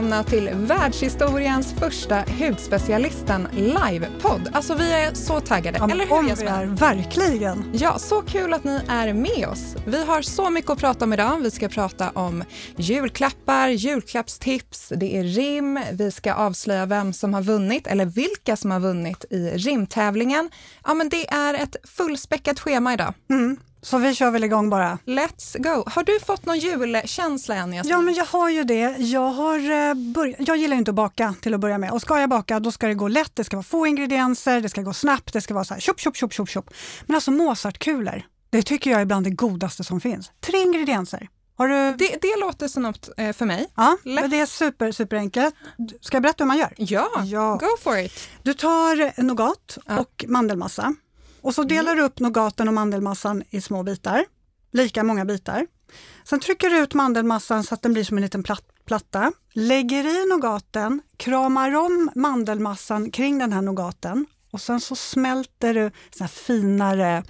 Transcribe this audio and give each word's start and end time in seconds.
välkomna 0.00 0.24
till 0.24 0.50
världshistoriens 0.54 1.72
första 1.72 2.24
Hudspecialisten 2.38 3.48
livepodd. 3.52 4.48
Alltså 4.52 4.74
vi 4.74 4.92
är 4.92 5.14
så 5.14 5.40
taggade, 5.40 5.78
Ja, 5.78 5.90
eller 5.90 6.06
hur 6.06 6.36
vi 6.36 6.44
är, 6.44 6.66
verkligen. 6.66 7.70
Ja, 7.72 7.98
så 7.98 8.22
kul 8.22 8.54
att 8.54 8.64
ni 8.64 8.80
är 8.88 9.12
med 9.12 9.48
oss. 9.48 9.76
Vi 9.86 10.04
har 10.04 10.22
så 10.22 10.50
mycket 10.50 10.70
att 10.70 10.78
prata 10.78 11.04
om 11.04 11.12
idag. 11.12 11.40
Vi 11.40 11.50
ska 11.50 11.68
prata 11.68 12.10
om 12.10 12.44
julklappar, 12.76 13.68
julklappstips, 13.68 14.92
det 14.96 15.16
är 15.16 15.24
rim, 15.24 15.80
vi 15.92 16.10
ska 16.10 16.34
avslöja 16.34 16.86
vem 16.86 17.12
som 17.12 17.34
har 17.34 17.42
vunnit 17.42 17.86
eller 17.86 18.04
vilka 18.04 18.56
som 18.56 18.70
har 18.70 18.80
vunnit 18.80 19.24
i 19.30 19.50
rimtävlingen. 19.50 20.50
Ja, 20.84 20.94
men 20.94 21.08
det 21.08 21.28
är 21.28 21.54
ett 21.54 21.76
fullspäckat 21.84 22.60
schema 22.60 22.94
idag. 22.94 23.14
Mm. 23.30 23.56
Så 23.82 23.98
vi 23.98 24.14
kör 24.14 24.30
väl 24.30 24.44
igång 24.44 24.70
bara. 24.70 24.98
Let's 25.06 25.58
go! 25.62 25.82
Har 25.90 26.04
du 26.04 26.20
fått 26.20 26.46
någon 26.46 26.58
julkänsla 26.58 27.54
än 27.54 27.72
Jasmin? 27.72 27.90
Ja, 27.90 28.00
men 28.00 28.14
jag 28.14 28.24
har 28.24 28.48
ju 28.50 28.64
det. 28.64 28.96
Jag, 28.98 29.30
har, 29.30 29.58
eh, 29.58 29.94
börj- 29.94 30.34
jag 30.38 30.56
gillar 30.56 30.76
inte 30.76 30.90
att 30.90 30.94
baka 30.94 31.34
till 31.42 31.54
att 31.54 31.60
börja 31.60 31.78
med. 31.78 31.90
Och 31.92 32.00
ska 32.02 32.20
jag 32.20 32.30
baka, 32.30 32.60
då 32.60 32.72
ska 32.72 32.86
det 32.86 32.94
gå 32.94 33.08
lätt. 33.08 33.36
Det 33.36 33.44
ska 33.44 33.56
vara 33.56 33.64
få 33.64 33.86
ingredienser, 33.86 34.60
det 34.60 34.68
ska 34.68 34.82
gå 34.82 34.92
snabbt, 34.92 35.32
det 35.32 35.40
ska 35.40 35.54
vara 35.54 35.64
så 35.64 35.74
här 35.74 35.80
tjopp, 35.80 36.00
tjopp, 36.00 36.16
tjopp, 36.16 36.32
tjopp, 36.32 36.48
tjopp. 36.48 36.70
Men 37.06 37.14
alltså 37.14 37.30
Mozartkulor, 37.30 38.22
det 38.50 38.62
tycker 38.62 38.90
jag 38.90 39.00
är 39.00 39.04
bland 39.04 39.26
det 39.26 39.30
godaste 39.30 39.84
som 39.84 40.00
finns. 40.00 40.30
Tre 40.40 40.58
ingredienser. 40.58 41.28
Har 41.56 41.68
du? 41.68 41.96
Det, 41.96 42.18
det 42.22 42.36
låter 42.40 42.68
som 42.68 42.82
något 42.82 43.08
eh, 43.16 43.32
för 43.32 43.46
mig. 43.46 43.66
Ja, 43.76 43.96
lätt. 44.04 44.30
det 44.30 44.40
är 44.40 44.46
super, 44.46 44.92
super 44.92 45.16
enkelt. 45.16 45.54
Ska 46.00 46.16
jag 46.16 46.22
berätta 46.22 46.44
hur 46.44 46.48
man 46.48 46.58
gör? 46.58 46.72
Ja, 46.76 47.08
Ja. 47.24 47.56
go 47.60 47.66
for 47.82 47.98
it! 47.98 48.12
Du 48.42 48.54
tar 48.54 49.22
nougat 49.22 49.78
Ja. 49.86 49.98
och 50.00 50.24
mandelmassa 50.28 50.94
och 51.42 51.54
så 51.54 51.62
delar 51.62 51.94
du 51.96 52.02
upp 52.02 52.20
nougaten 52.20 52.68
och 52.68 52.74
mandelmassan 52.74 53.42
i 53.50 53.60
små 53.60 53.82
bitar, 53.82 54.24
lika 54.72 55.04
många 55.04 55.24
bitar. 55.24 55.66
Sen 56.24 56.40
trycker 56.40 56.70
du 56.70 56.78
ut 56.78 56.94
mandelmassan 56.94 57.64
så 57.64 57.74
att 57.74 57.82
den 57.82 57.92
blir 57.92 58.04
som 58.04 58.16
en 58.16 58.22
liten 58.22 58.42
platt, 58.42 58.64
platta. 58.86 59.32
Lägger 59.52 60.04
i 60.24 60.28
nougaten, 60.28 61.00
kramar 61.16 61.74
om 61.76 62.10
mandelmassan 62.14 63.10
kring 63.10 63.38
den 63.38 63.52
här 63.52 63.62
nougaten 63.62 64.26
och 64.52 64.60
sen 64.60 64.80
så 64.80 64.96
smälter 64.96 65.74
du 65.74 65.90
sån 66.10 66.28
finare 66.28 67.24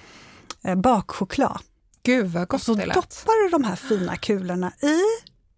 eh, 0.65 0.75
bakchoklad. 0.75 1.59
Gud 2.03 2.27
vad 2.27 2.43
Och 2.43 2.49
gott 2.49 2.63
så 2.63 2.75
det 2.75 2.87
lät. 2.87 2.95
doppar 2.95 3.45
du 3.45 3.51
de 3.51 3.65
här 3.65 3.77
fina 3.77 4.17
kulorna 4.17 4.73
i 4.83 4.99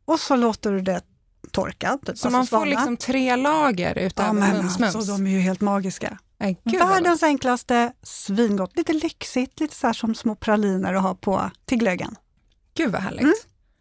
och 0.05 0.20
så 0.20 0.37
låter 0.37 0.72
du 0.72 0.81
det 0.81 1.00
torka. 1.50 1.91
typ, 1.92 2.05
Så 2.06 2.11
alltså 2.11 2.31
man 2.31 2.47
får 2.47 2.56
svalna. 2.56 2.70
liksom 2.70 2.97
tre 2.97 3.37
lager 3.37 3.98
utav 3.98 4.27
Ja, 4.27 4.33
mumsmums. 4.33 4.97
alltså, 4.97 5.12
de 5.12 5.27
är 5.27 5.31
ju 5.31 5.39
helt 5.39 5.61
magiska. 5.61 6.19
Nej, 6.43 6.61
gud. 6.65 6.81
Världens 6.81 7.23
enklaste, 7.23 7.93
svingott, 8.03 8.77
lite 8.77 8.93
lyxigt, 8.93 9.61
lite 9.61 9.75
så 9.75 9.87
här 9.87 9.95
som 9.95 10.15
små 10.15 10.35
praliner 10.35 10.95
att 10.95 11.03
ha 11.03 11.15
på 11.15 11.51
till 11.65 11.79
glöggen. 11.79 12.17
Gud 12.75 12.93
vad 12.93 13.01
härligt. 13.01 13.23
Mm. 13.23 13.34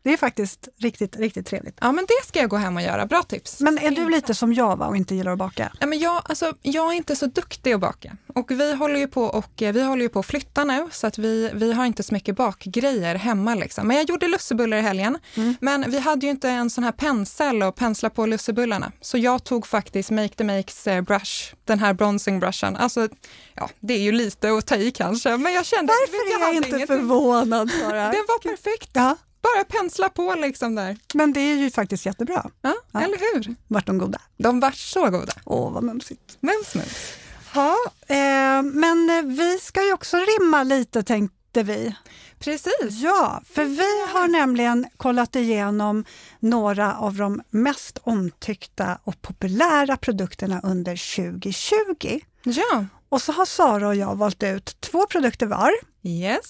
Det 0.03 0.13
är 0.13 0.17
faktiskt 0.17 0.67
riktigt, 0.77 1.16
riktigt 1.17 1.45
trevligt. 1.47 1.77
Ja, 1.81 1.91
men 1.91 2.05
det 2.05 2.27
ska 2.27 2.39
jag 2.39 2.49
gå 2.49 2.55
hem 2.57 2.75
och 2.75 2.81
göra. 2.81 3.05
Bra 3.05 3.23
tips. 3.23 3.59
Men 3.59 3.77
är 3.80 3.91
du 3.91 4.09
lite 4.09 4.33
som 4.35 4.53
jag 4.53 4.75
va, 4.77 4.88
och 4.88 4.97
inte 4.97 5.16
gillar 5.16 5.31
att 5.31 5.38
baka? 5.38 5.71
Ja, 5.80 5.85
men 5.88 5.99
jag, 5.99 6.21
alltså, 6.25 6.53
jag 6.61 6.91
är 6.91 6.94
inte 6.97 7.16
så 7.16 7.25
duktig 7.25 7.73
att 7.73 7.80
baka 7.81 8.17
och 8.35 8.52
vi 8.52 8.73
håller 8.75 8.99
ju 8.99 9.07
på 9.07 9.23
och 9.23 9.61
eh, 9.61 9.73
vi 9.73 9.83
håller 9.83 10.02
ju 10.03 10.09
på 10.09 10.19
att 10.19 10.25
flytta 10.25 10.63
nu 10.63 10.88
så 10.91 11.07
att 11.07 11.17
vi, 11.17 11.49
vi 11.53 11.73
har 11.73 11.85
inte 11.85 12.03
så 12.03 12.13
mycket 12.13 12.35
bakgrejer 12.35 13.16
hemma 13.16 13.55
liksom. 13.55 13.88
Men 13.88 13.97
jag 13.97 14.09
gjorde 14.09 14.27
lussebullar 14.27 14.77
i 14.77 14.81
helgen, 14.81 15.17
Mm. 15.35 15.55
men 15.61 15.91
vi 15.91 15.99
hade 15.99 16.25
ju 16.25 16.29
inte 16.31 16.49
en 16.49 16.69
sån 16.69 16.83
här 16.83 16.91
pensel 16.91 17.61
att 17.61 17.75
pensla 17.75 18.09
på 18.09 18.25
lussebullarna. 18.25 18.91
Så 19.02 19.17
jag 19.17 19.44
tog 19.44 19.67
faktiskt 19.67 20.09
Make 20.11 20.35
the 20.35 20.44
Makes 20.44 20.88
eh, 20.88 21.02
brush, 21.02 21.53
den 21.66 21.79
här 21.79 21.94
bronzing 21.94 22.39
brushen. 22.39 22.75
Alltså, 22.75 23.07
ja, 23.55 23.69
det 23.79 23.94
är 23.94 23.99
ju 24.02 24.11
lite 24.11 24.52
att 24.52 24.66
ta 24.67 24.75
i 24.75 24.91
kanske, 24.91 25.38
men 25.38 25.53
jag 25.53 25.66
kände 25.66 25.94
Varför 25.94 26.38
är 26.38 26.47
jag 26.47 26.55
inte 26.55 26.67
ingenting. 26.69 26.88
förvånad 26.88 27.72
Sara? 27.72 27.91
Den 28.11 28.25
var 28.27 28.39
perfekt. 28.52 28.89
Ja, 28.94 29.17
Bara 29.42 29.64
pensla 29.64 30.09
på 30.09 30.36
liksom 30.36 30.75
där. 30.75 30.97
men 31.13 31.34
det 31.34 31.40
är 31.40 31.56
ju 31.56 31.72
faktiskt 31.72 32.06
jättebra. 32.06 32.50
Ja, 32.62 32.74
Ja. 32.91 33.02
eller 33.02 33.18
hur? 33.18 33.56
Vart 33.68 33.85
de 33.88 33.97
goda? 33.97 34.22
De 34.38 34.59
var 34.59 34.72
så 34.72 35.09
goda. 35.09 35.34
Åh, 35.46 35.72
vad 35.74 35.84
mumsigt. 35.84 36.38
Mums, 36.40 36.75
mums. 36.75 37.13
Ja, 37.56 37.75
eh, 38.07 38.62
men 38.63 39.09
eh, 39.09 39.22
vi 39.38 39.59
ska 39.59 39.84
ju 39.85 39.94
också 39.94 40.18
rimma 40.18 40.63
lite 40.63 41.03
tänkte 41.03 41.63
vi. 41.63 41.96
Precis. 42.40 42.90
Ja, 42.90 43.41
för 43.53 43.66
vi 43.66 44.13
har 44.13 44.28
nämligen 44.28 44.85
kollat 44.97 45.35
igenom 45.35 46.06
några 46.40 46.96
av 46.97 47.13
de 47.16 47.41
mest 47.50 47.97
omtyckta 48.03 48.97
och 49.03 49.22
populära 49.22 49.97
produkterna 49.97 50.62
under 50.63 51.16
2020. 51.16 52.19
Ja. 52.44 52.85
Och 53.09 53.22
så 53.22 53.31
har 53.31 53.46
Sara 53.46 53.88
och 53.88 53.96
jag 53.96 54.16
valt 54.16 54.44
ut 54.44 54.78
två 54.81 55.06
produkter 55.06 55.46
var 55.46 55.72
Yes. 56.03 56.46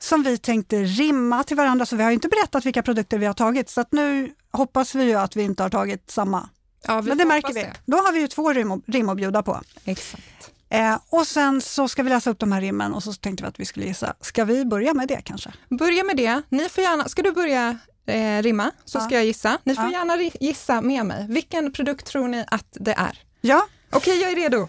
Som 0.00 0.22
vi 0.22 0.38
tänkte 0.38 0.76
rimma 0.82 1.44
till 1.44 1.56
varandra. 1.56 1.86
Så 1.86 1.96
vi 1.96 2.02
har 2.02 2.10
inte 2.10 2.28
berättat 2.28 2.66
vilka 2.66 2.82
produkter 2.82 3.18
vi 3.18 3.26
har 3.26 3.34
tagit 3.34 3.70
så 3.70 3.80
att 3.80 3.92
nu 3.92 4.32
hoppas 4.52 4.94
vi 4.94 5.04
ju 5.04 5.14
att 5.14 5.36
vi 5.36 5.42
inte 5.42 5.62
har 5.62 5.70
tagit 5.70 6.10
samma. 6.10 6.48
Ja, 6.86 7.00
vi 7.00 7.08
Men 7.08 7.18
det 7.18 7.24
märker 7.24 7.54
vi. 7.54 7.66
Då 7.86 7.96
har 7.96 8.12
vi 8.12 8.20
ju 8.20 8.26
två 8.28 8.52
rim, 8.52 8.82
rim 8.86 9.08
att 9.08 9.16
bjuda 9.16 9.42
på. 9.42 9.60
Exakt. 9.84 10.22
Eh, 10.70 10.98
och 11.08 11.26
sen 11.26 11.60
så 11.60 11.88
ska 11.88 12.02
vi 12.02 12.08
läsa 12.10 12.30
upp 12.30 12.38
de 12.38 12.52
här 12.52 12.60
rimmen 12.60 12.94
och 12.94 13.02
så 13.02 13.12
tänkte 13.12 13.44
vi 13.44 13.48
att 13.48 13.60
vi 13.60 13.64
skulle 13.64 13.86
gissa. 13.86 14.14
Ska 14.20 14.44
vi 14.44 14.64
börja 14.64 14.94
med 14.94 15.08
det 15.08 15.20
kanske? 15.24 15.52
Börja 15.70 16.04
med 16.04 16.16
det. 16.16 16.42
Ni 16.48 16.68
får 16.68 16.84
gärna, 16.84 17.08
ska 17.08 17.22
du 17.22 17.32
börja 17.32 17.78
eh, 18.06 18.42
rimma 18.42 18.70
så 18.84 18.98
Ja. 18.98 19.02
ska 19.02 19.14
jag 19.14 19.24
gissa. 19.24 19.58
Ni 19.64 19.74
får 19.74 19.84
Ja. 19.84 19.90
gärna 19.90 20.30
gissa 20.40 20.80
med 20.80 21.06
mig. 21.06 21.26
Vilken 21.28 21.72
produkt 21.72 22.06
tror 22.06 22.28
ni 22.28 22.44
att 22.50 22.66
det 22.80 22.92
är? 22.92 23.22
Ja, 23.40 23.66
Okej, 23.92 24.20
jag 24.20 24.30
är 24.30 24.36
redo. 24.36 24.68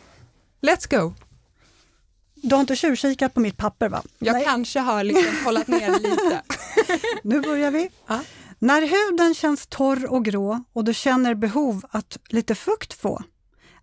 Let's 0.61 0.99
go. 0.99 1.13
Du 2.41 2.55
har 2.55 2.61
inte 2.61 2.75
tjuvkikat 2.75 3.33
på 3.33 3.39
mitt 3.39 3.57
papper 3.57 3.89
va? 3.89 4.03
Jag 4.19 4.33
Nej. 4.33 4.45
kanske 4.45 4.79
har 4.79 5.03
liksom 5.03 5.33
kollat 5.45 5.67
ner 5.67 5.99
lite. 5.99 6.41
Nu 7.23 7.41
börjar 7.41 7.71
vi. 7.71 7.89
Ja. 8.07 8.19
När 8.59 8.81
huden 8.81 9.35
känns 9.35 9.67
torr 9.67 10.05
och 10.11 10.25
grå 10.25 10.63
och 10.73 10.83
du 10.83 10.93
känner 10.93 11.35
behov 11.35 11.85
att 11.91 12.17
lite 12.29 12.55
fukt 12.55 12.93
få, 12.93 13.21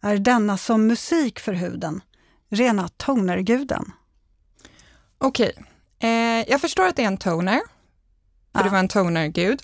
är 0.01 0.17
denna 0.17 0.59
som 0.59 0.87
musik 0.87 1.41
för 1.41 1.53
huden, 1.53 2.01
rena 2.51 2.89
tonerguden. 2.89 3.93
Okej, 5.19 5.53
eh, 5.99 6.09
jag 6.51 6.61
förstår 6.61 6.87
att 6.87 6.97
det 6.97 7.03
är 7.03 7.07
en 7.07 7.17
toner, 7.19 7.61
för 8.53 8.59
Ja. 8.61 8.63
det 8.63 8.71
var 8.71 8.79
en 8.79 8.89
tonergud. 8.89 9.63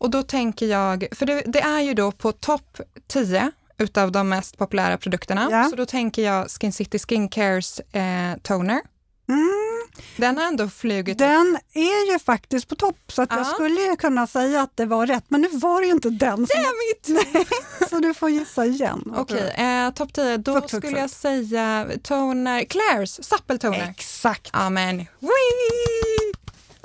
Och 0.00 0.10
då 0.10 0.22
tänker 0.22 0.66
jag, 0.66 1.06
för 1.12 1.26
det, 1.26 1.42
det 1.46 1.60
är 1.60 1.80
ju 1.80 1.94
då 1.94 2.12
på 2.12 2.32
topp 2.32 2.80
10 3.06 3.50
utav 3.78 4.12
de 4.12 4.28
mest 4.28 4.58
populära 4.58 4.98
produkterna, 4.98 5.48
Ja. 5.50 5.64
så 5.70 5.76
då 5.76 5.86
tänker 5.86 6.22
jag 6.22 6.50
Skin 6.50 6.72
City 6.72 6.98
Skincares 6.98 7.80
eh, 7.80 8.36
toner. 8.42 8.80
Mm, 9.28 9.86
Den 10.16 10.38
har 10.38 10.44
ändå 10.44 10.68
flugit 10.68 11.18
den 11.18 11.58
är 11.74 12.12
ju 12.12 12.18
faktiskt 12.18 12.68
på 12.68 12.74
topp 12.74 12.98
så 13.12 13.22
att 13.22 13.30
jag 13.30 13.40
Ja. 13.40 13.44
skulle 13.44 13.80
ju 13.80 13.96
kunna 13.96 14.26
säga 14.26 14.60
att 14.62 14.76
det 14.76 14.86
var 14.86 15.06
rätt 15.06 15.24
men 15.28 15.40
nu 15.40 15.48
var 15.52 15.80
det 15.80 15.86
ju 15.86 15.92
inte 15.92 16.10
den. 16.10 16.36
Som, 16.36 16.62
Damn 16.62 17.18
it! 17.20 17.28
så 17.90 17.98
du 17.98 18.14
får 18.14 18.30
gissa 18.30 18.64
igen. 18.66 19.12
Okej, 19.16 19.50
eh, 19.58 19.90
topp 19.90 20.12
10, 20.12 20.36
då 20.36 20.54
fukt, 20.60 20.68
skulle 20.76 20.98
jag 20.98 21.10
säga 21.10 21.88
toner, 22.02 22.64
Clairs, 22.64 23.18
Suppeltoner. 23.24 23.88
Exakt, 23.90 24.50
Amen. 24.52 25.06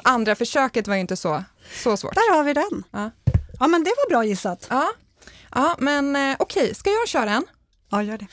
Andra 0.04 0.36
försöket 0.36 0.88
var 0.88 0.96
ju 0.96 1.02
inte 1.02 1.18
så, 1.18 1.44
så 1.84 1.98
svårt. 1.98 2.16
där 2.16 2.36
har 2.36 2.44
vi 2.44 2.54
den. 2.54 2.84
Ja. 2.92 3.12
Ja 3.60 3.68
men 3.68 3.84
det 3.84 3.90
var 3.98 4.10
bra 4.10 4.24
gissat. 4.26 4.68
Ja, 4.70 4.92
ja 5.56 5.76
men 5.80 6.16
eh, 6.16 6.36
okej, 6.40 6.76
ska 6.76 6.90
jag 6.90 7.08
köra 7.08 7.32
en? 7.32 7.46
Ja, 7.90 8.04
gör 8.04 8.18
det. 8.18 8.28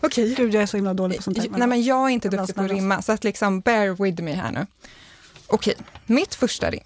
Okej. 0.00 0.34
Gud, 0.34 0.54
jag 0.54 0.62
är 0.62 0.66
så 0.66 0.76
himla 0.76 0.94
dålig 0.94 1.16
på 1.16 1.22
sånt 1.22 1.38
här. 1.38 1.48
Nej 1.56 1.68
men 1.68 1.82
jag 1.82 2.04
är 2.04 2.08
inte 2.08 2.28
duktig 2.28 2.54
på 2.54 2.62
att 2.62 2.70
rimma, 2.70 3.02
så 3.02 3.12
att 3.12 3.24
liksom 3.24 3.60
bear 3.60 4.02
with 4.04 4.22
me 4.22 4.32
här 4.32 4.52
nu. 4.52 4.66
Okej, 5.46 5.76
mitt 6.06 6.34
första 6.34 6.70
rim. 6.70 6.84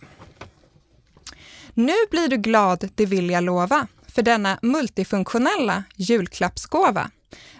Nu 1.74 1.94
blir 2.10 2.28
du 2.28 2.36
glad, 2.36 2.88
det 2.94 3.06
vill 3.06 3.30
jag 3.30 3.44
lova, 3.44 3.86
för 4.08 4.22
denna 4.22 4.58
multifunktionella 4.62 5.84
julklappsgåva. 5.96 7.10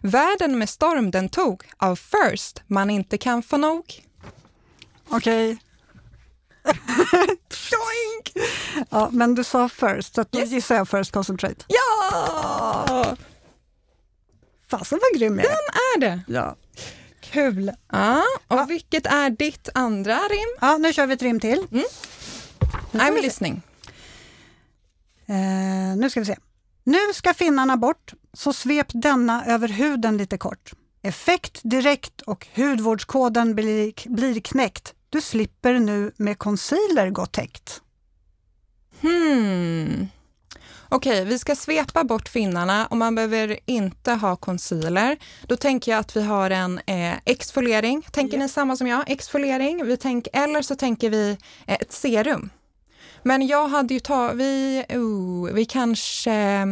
Världen 0.01 0.59
med 0.59 0.69
storm 0.69 1.11
den 1.11 1.29
tog, 1.29 1.63
av 1.77 1.97
First 1.97 2.63
man 2.67 2.91
inte 2.91 3.19
kan 3.19 3.43
få 3.43 3.57
nog. 3.57 4.05
Okej. 5.09 5.59
ja, 8.91 9.09
men 9.13 9.35
du 9.35 9.45
sa 9.45 9.69
first, 9.69 10.15
så 10.15 10.25
då 10.31 10.39
Yes. 10.39 10.51
gissar 10.51 10.75
jag 10.75 10.89
first 10.89 11.13
concentrate. 11.13 11.65
Ja! 11.69 13.17
Fasen 14.71 14.99
vad 15.03 15.21
grym 15.21 15.39
jag 15.39 15.47
är. 15.47 15.51
Är 15.97 16.01
det? 16.01 16.21
Ja. 16.29 16.57
Kul. 17.21 17.73
Ja, 17.93 18.23
och 18.49 18.57
Ja. 18.57 18.65
vilket 18.65 19.07
är 19.07 19.31
ditt 19.31 19.69
andra 19.75 20.15
rim? 20.17 20.57
Ja, 20.61 20.77
nu 20.79 20.93
kör 20.93 21.07
vi 21.07 21.15
ett 21.15 21.23
rim 21.23 21.41
till. 21.41 21.67
Får 22.93 22.99
I'm 22.99 23.23
listening. 23.23 23.63
Eh, 25.27 25.97
nu 25.97 26.11
ska 26.11 26.21
vi 26.21 26.27
se. 26.27 26.37
Nu 26.85 26.99
ska 27.15 27.35
finnarna 27.35 27.77
bort, 27.77 28.13
så 28.33 28.53
svep 28.53 28.87
denna 28.91 29.45
över 29.47 29.69
huden 29.69 30.17
lite 30.17 30.39
kort. 30.39 30.73
Effekt 31.03 31.61
direkt 31.63 32.21
och 32.21 32.47
hudvårdskoden 32.57 33.55
blir, 33.55 33.93
blir 34.09 34.41
knäckt. 34.41 34.95
Du 35.11 35.21
slipper 35.21 35.75
nu 35.79 36.13
med 36.17 36.39
concealer 36.39 37.11
gå 37.11 37.27
täckt. 37.27 37.83
Hmm. 39.01 40.09
Okej, 40.89 41.25
vi 41.25 41.39
ska 41.39 41.57
svepa 41.57 42.05
bort 42.05 42.29
finnarna 42.29 42.87
och 42.87 42.97
man 42.97 43.15
behöver 43.15 43.59
inte 43.67 44.13
ha 44.13 44.37
concealer. 44.37 45.17
Då 45.47 45.57
tänker 45.57 45.93
jag 45.93 45.99
att 45.99 46.17
vi 46.17 46.23
har 46.23 46.51
en 46.51 46.81
eh, 46.87 47.15
exfoliering. 47.25 48.03
Tänker 48.13 48.37
Ja. 48.39 48.43
ni 48.43 48.49
samma 48.49 48.77
som 48.77 48.87
jag? 48.87 49.11
Exfoliering. 49.11 49.87
Vi 49.87 49.97
tänk, 49.97 50.27
eller 50.33 50.63
så 50.63 50.77
tänker 50.77 51.11
vi 51.11 51.37
eh, 51.67 51.75
ett 51.81 51.93
serum. 51.93 52.51
Men 53.23 53.47
jag 53.47 53.69
hade 53.69 53.95
ju 53.95 54.01
tagit, 54.01 54.37
vi, 54.37 54.85
oh, 54.89 55.53
vi 55.53 55.65
kanske, 55.65 56.67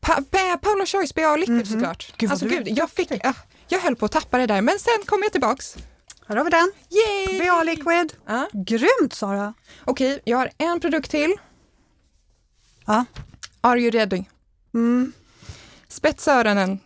Pa 0.00 0.14
pa 0.30 0.58
Paolo 0.62 0.86
Choice 0.86 1.14
BA 1.14 1.36
Liquid 1.36 1.68
såklart. 1.68 2.14
Gud, 2.16 2.30
alltså 2.30 2.46
gud, 2.46 2.68
jag 2.68 2.90
fick, 2.90 3.10
ja, 3.24 3.34
jag 3.68 3.80
höll 3.80 3.96
på 3.96 4.04
att 4.04 4.12
tappa 4.12 4.38
det 4.38 4.46
där 4.46 4.60
men 4.60 4.78
sen 4.78 4.98
kom 5.06 5.20
jag 5.22 5.32
tillbaks. 5.32 5.76
Här 6.32 6.36
har 6.36 6.44
vi 6.44 6.50
den. 6.50 6.72
Yay! 6.90 7.38
BA 7.38 7.62
Liquid. 7.62 8.12
Ja. 8.26 8.48
Grymt 8.52 9.12
Sara! 9.12 9.54
Okej, 9.84 10.20
jag 10.24 10.38
har 10.38 10.50
en 10.58 10.80
produkt 10.80 11.10
till. 11.10 11.34
Ja. 12.86 13.04
Are 13.60 13.80
you 13.80 13.90
ready? 13.90 14.24
Mm. 14.74 15.12
Spetsa 15.88 16.34
öronen. 16.34 16.78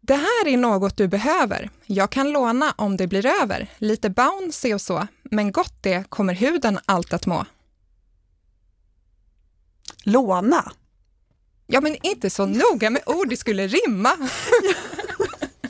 Det 0.00 0.14
här 0.14 0.48
är 0.48 0.56
något 0.56 0.96
du 0.96 1.08
behöver. 1.08 1.70
Jag 1.86 2.10
kan 2.10 2.32
låna 2.32 2.74
om 2.76 2.96
det 2.96 3.06
blir 3.06 3.26
över. 3.26 3.70
Lite 3.78 4.10
bouncy 4.10 4.74
och 4.74 4.80
så, 4.80 5.06
men 5.22 5.52
gott 5.52 5.82
det 5.82 6.10
kommer 6.10 6.34
huden 6.34 6.78
allt 6.84 7.12
att 7.12 7.26
må. 7.26 7.44
Låna. 10.02 10.72
Ja, 11.66 11.80
men 11.80 11.96
inte 12.06 12.30
så 12.30 12.46
noga 12.46 12.90
med 12.90 13.02
ord, 13.06 13.28
det 13.28 13.36
skulle 13.36 13.66
rimma. 13.66 14.16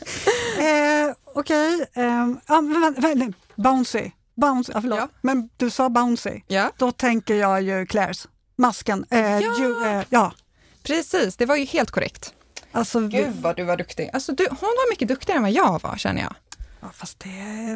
Eh, 0.58 1.14
Okej, 1.40 1.87
ehm, 1.94 2.40
ja, 2.46 2.61
men 2.61 2.81
vänta, 2.81 3.00
vänta, 3.00 3.38
bouncy. 3.56 4.11
bouncy 4.35 4.73
ja, 4.75 4.81
förlåt. 4.81 4.99
Ja. 4.99 5.08
Men 5.20 5.49
du 5.56 5.70
sa 5.70 5.88
bouncy. 5.88 6.40
Ja, 6.46 6.70
Då 6.79 6.93
tänker 6.93 7.35
jag 7.35 7.62
ju 7.62 7.85
Claire's. 7.85 8.29
Masken. 8.56 9.05
Eh, 9.11 9.20
Ja. 9.20 9.40
ju, 9.61 9.87
eh, 9.87 10.02
ja. 10.11 10.32
precis. 10.82 11.37
Det 11.37 11.46
var 11.46 11.56
ju 11.56 11.64
helt 11.64 11.90
korrekt. 11.90 12.35
Alltså, 12.73 13.00
Gud 13.00 13.35
vad 13.43 13.56
du 13.56 13.64
var 13.64 13.76
duktig. 13.76 14.11
Alltså, 14.12 14.32
du, 14.32 14.46
hon 14.50 14.58
var 14.61 14.90
mycket 14.93 15.08
duktigare 15.08 15.37
än 15.37 15.43
vad 15.43 15.52
jag 15.52 15.82
var, 15.82 15.96
känner 15.96 16.23
jag. 16.23 16.35
ja, 16.81 16.88
fast 16.94 17.20
det, 17.20 17.29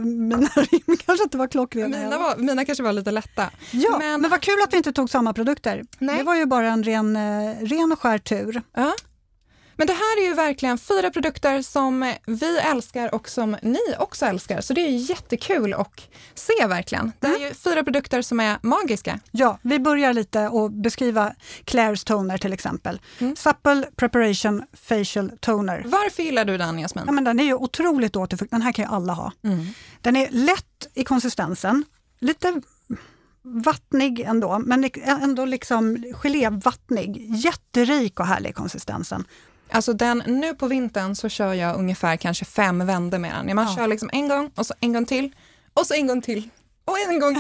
mina 0.05 0.47
rim 0.57 0.97
kanske 1.07 1.23
inte 1.25 1.39
var 1.39 1.47
klockrena. 1.47 1.99
Mina, 1.99 2.19
var, 2.19 2.37
mina 2.37 2.65
kanske 2.65 2.83
var 2.85 2.93
lite 2.93 3.11
lätta. 3.11 3.51
Ja, 3.71 3.99
men, 3.99 4.21
men- 4.21 4.31
vad 4.31 4.41
kul 4.41 4.63
att 4.65 4.73
vi 4.73 4.77
inte 4.77 4.93
tog 4.93 5.11
samma 5.11 5.33
produkter. 5.33 5.85
Nej. 5.99 6.17
Det 6.19 6.23
var 6.23 6.35
ju 6.37 6.47
bara 6.47 6.67
en 6.69 6.83
ren, 6.83 7.17
eh, 7.17 7.57
ren 7.61 7.93
och 7.93 8.01
skär 8.01 8.19
tur. 8.19 8.63
Ja. 8.77 8.93
Men 9.83 9.87
det 9.87 9.93
här 9.93 10.23
är 10.23 10.29
ju 10.29 10.35
verkligen 10.35 10.79
fyra 10.79 11.11
produkter 11.11 11.63
som 11.63 12.15
vi 12.27 12.59
älskar 12.59 13.15
och 13.15 13.29
som 13.29 13.57
ni 13.63 13.81
också 13.99 14.27
älskar. 14.27 14.61
Så 14.61 14.75
det 14.75 14.81
är 14.81 15.11
jättekul 15.11 15.75
att 15.75 16.09
se 16.35 16.67
verkligen. 16.67 17.13
Det 17.21 17.27
är 17.27 17.39
ju 17.39 17.55
fyra 17.55 17.85
produkter 17.85 18.23
som 18.23 18.41
är 18.41 18.59
magiska. 18.63 19.21
Ja, 19.31 19.59
vi 19.63 19.79
börjar 19.79 20.13
lite 20.13 20.49
och 20.49 20.71
beskriva 20.71 21.35
Claire's 21.65 22.07
toner 22.07 22.39
till 22.39 22.53
exempel. 22.53 23.01
Mm. 23.19 23.37
Supple 23.37 23.89
Preparation 23.97 24.63
Facial 24.73 25.33
Toner. 25.41 25.83
Varför 25.87 26.23
gillar 26.23 26.45
du 26.45 26.59
den 26.59 26.79
Jasmin? 26.79 27.05
Ja, 27.07 27.13
men 27.13 27.25
den 27.25 27.41
är 27.41 27.45
ju 27.45 27.55
otroligt 27.55 28.17
återfuktande, 28.17 28.57
den 28.61 28.63
här 28.63 28.73
kan 28.73 28.85
ju 28.85 28.91
alla 28.91 29.13
ha. 29.13 29.33
Mm. 29.45 29.67
Den 30.01 30.17
är 30.17 30.29
lätt 30.31 30.91
i 30.95 31.05
konsistensen, 31.05 31.85
lite 32.19 32.63
vattnig 33.43 34.21
ändå, 34.21 34.59
men 34.59 34.91
ändå 35.05 35.45
liksom 35.45 36.05
gelévattnig. 36.13 37.27
Jätterik 37.37 38.21
och 38.21 38.27
härlig 38.27 38.55
konsistensen. 38.55 39.25
Alltså 39.73 39.93
den, 39.93 40.23
nu 40.27 40.55
på 40.55 40.67
vintern 40.67 41.15
så 41.17 41.29
kör 41.29 41.55
jag 41.55 41.77
ungefär 41.77 42.17
kanske 42.17 42.45
fem 42.45 42.87
vändor 42.87 43.19
med 43.19 43.35
den. 43.47 43.57
Man 43.57 43.67
Ja. 43.67 43.77
kör 43.77 43.87
liksom 43.87 44.11
en 44.13 44.29
gång 44.29 44.51
och 44.55 44.67
så 44.67 44.75
en 44.81 44.93
gång 44.93 45.07
till 45.07 45.35
och 45.75 45.87
så 45.87 45.95
en 45.95 46.07
gång 46.07 46.23
till 46.23 46.49
och 46.85 46.99
en 47.09 47.21
gång 47.21 47.35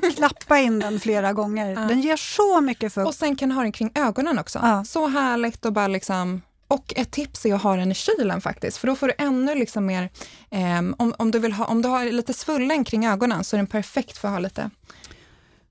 till. 0.00 0.14
Klappa 0.16 0.58
in 0.58 0.78
den 0.78 1.00
flera 1.00 1.32
gånger. 1.32 1.74
Den 1.88 2.00
ger 2.00 2.16
så 2.16 2.60
mycket 2.60 2.92
fukt. 2.94 3.06
Och 3.08 3.14
sen 3.14 3.36
kan 3.36 3.48
du 3.48 3.54
ha 3.54 3.62
den 3.62 3.72
kring 3.72 3.92
ögonen 3.94 4.38
också. 4.38 4.58
Ja. 4.62 4.84
Så 4.84 5.08
härligt 5.08 5.64
och 5.66 5.72
bara 5.72 5.88
liksom 5.88 6.42
och 6.68 6.92
ett 6.96 7.10
tips 7.10 7.46
är 7.46 7.54
att 7.54 7.62
ha 7.62 7.76
den 7.76 7.92
i 7.92 7.94
kylen 7.94 8.40
faktiskt, 8.40 8.78
för 8.78 8.86
då 8.86 8.96
får 8.96 9.08
du 9.08 9.14
ännu 9.18 9.54
liksom 9.54 9.86
mer, 9.86 10.08
ehm, 10.50 10.94
om, 10.98 11.14
om, 11.18 11.30
du 11.30 11.38
vill 11.38 11.52
ha, 11.52 11.64
om 11.64 11.82
du 11.82 11.88
har 11.88 12.04
lite 12.04 12.34
svullen 12.34 12.84
kring 12.84 13.06
ögonen 13.06 13.44
så 13.44 13.56
är 13.56 13.58
den 13.58 13.66
perfekt 13.66 14.18
för 14.18 14.28
att 14.28 14.34
ha 14.34 14.38
lite. 14.38 14.70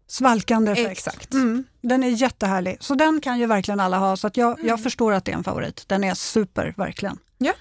Svalkande 0.09 0.71
effekt. 0.71 0.91
Exakt. 0.91 1.33
Mm, 1.33 1.63
den 1.81 2.03
är 2.03 2.07
jättehärlig. 2.09 2.77
Så 2.79 2.95
den 2.95 3.21
kan 3.21 3.39
ju 3.39 3.45
verkligen 3.45 3.79
alla 3.79 3.97
ha. 3.97 4.17
Så 4.17 4.27
att 4.27 4.37
jag, 4.37 4.53
Mm. 4.59 4.67
jag 4.67 4.83
förstår 4.83 5.13
att 5.13 5.25
det 5.25 5.31
är 5.31 5.35
en 5.35 5.43
favorit. 5.43 5.83
Den 5.87 6.03
är 6.03 6.13
super, 6.13 6.73
verkligen. 6.77 7.17
Ja. 7.37 7.53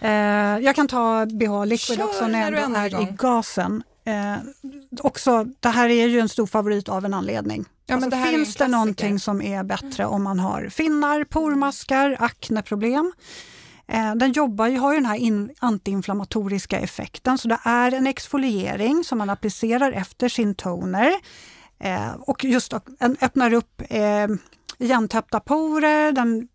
Eh, 0.00 0.10
jag 0.58 0.76
kan 0.76 0.88
ta 0.88 1.26
BH 1.26 1.64
Liquid 1.66 1.98
Kör 1.98 2.04
också 2.04 2.26
när 2.26 2.50
jag 2.52 2.62
ändå 2.62 2.78
är 2.78 2.82
är 2.84 2.88
i 3.00 3.02
igång. 3.02 3.16
gasen. 3.18 3.82
Eh, 4.04 4.36
också, 5.00 5.44
det 5.60 5.68
här 5.68 5.88
är 5.88 6.06
ju 6.06 6.20
en 6.20 6.28
stor 6.28 6.46
favorit 6.46 6.88
av 6.88 7.04
en 7.04 7.14
anledning. 7.14 7.64
Ja, 7.86 7.94
men 7.96 8.04
alltså, 8.04 8.20
det 8.20 8.26
finns 8.26 8.56
det 8.56 8.68
någonting 8.68 9.18
som 9.20 9.42
är 9.42 9.64
bättre 9.64 10.06
om 10.06 10.22
man 10.22 10.38
har 10.38 10.68
finnar, 10.68 11.24
pormaskar, 11.24 12.16
akneproblem? 12.20 13.12
Eh, 13.88 14.14
den 14.14 14.32
jobbar 14.32 14.66
ju, 14.66 14.78
har 14.78 14.92
ju 14.92 14.98
den 14.98 15.06
här 15.06 15.16
in, 15.16 15.50
antiinflammatoriska 15.58 16.78
effekten, 16.78 17.38
så 17.38 17.48
det 17.48 17.58
är 17.64 17.92
en 17.94 18.06
exfoliering 18.06 19.04
som 19.04 19.18
man 19.18 19.30
applicerar 19.30 19.92
efter 19.92 20.28
sin 20.28 20.54
toner. 20.54 21.12
Eh, 21.80 22.12
och 22.20 22.44
just 22.44 22.72
att 22.72 22.86
den 22.98 23.16
öppnar 23.20 23.52
upp 23.52 23.82
eh, 23.90 24.26
igentäppta 24.78 25.40
porer, 25.40 26.12
den 26.12 26.48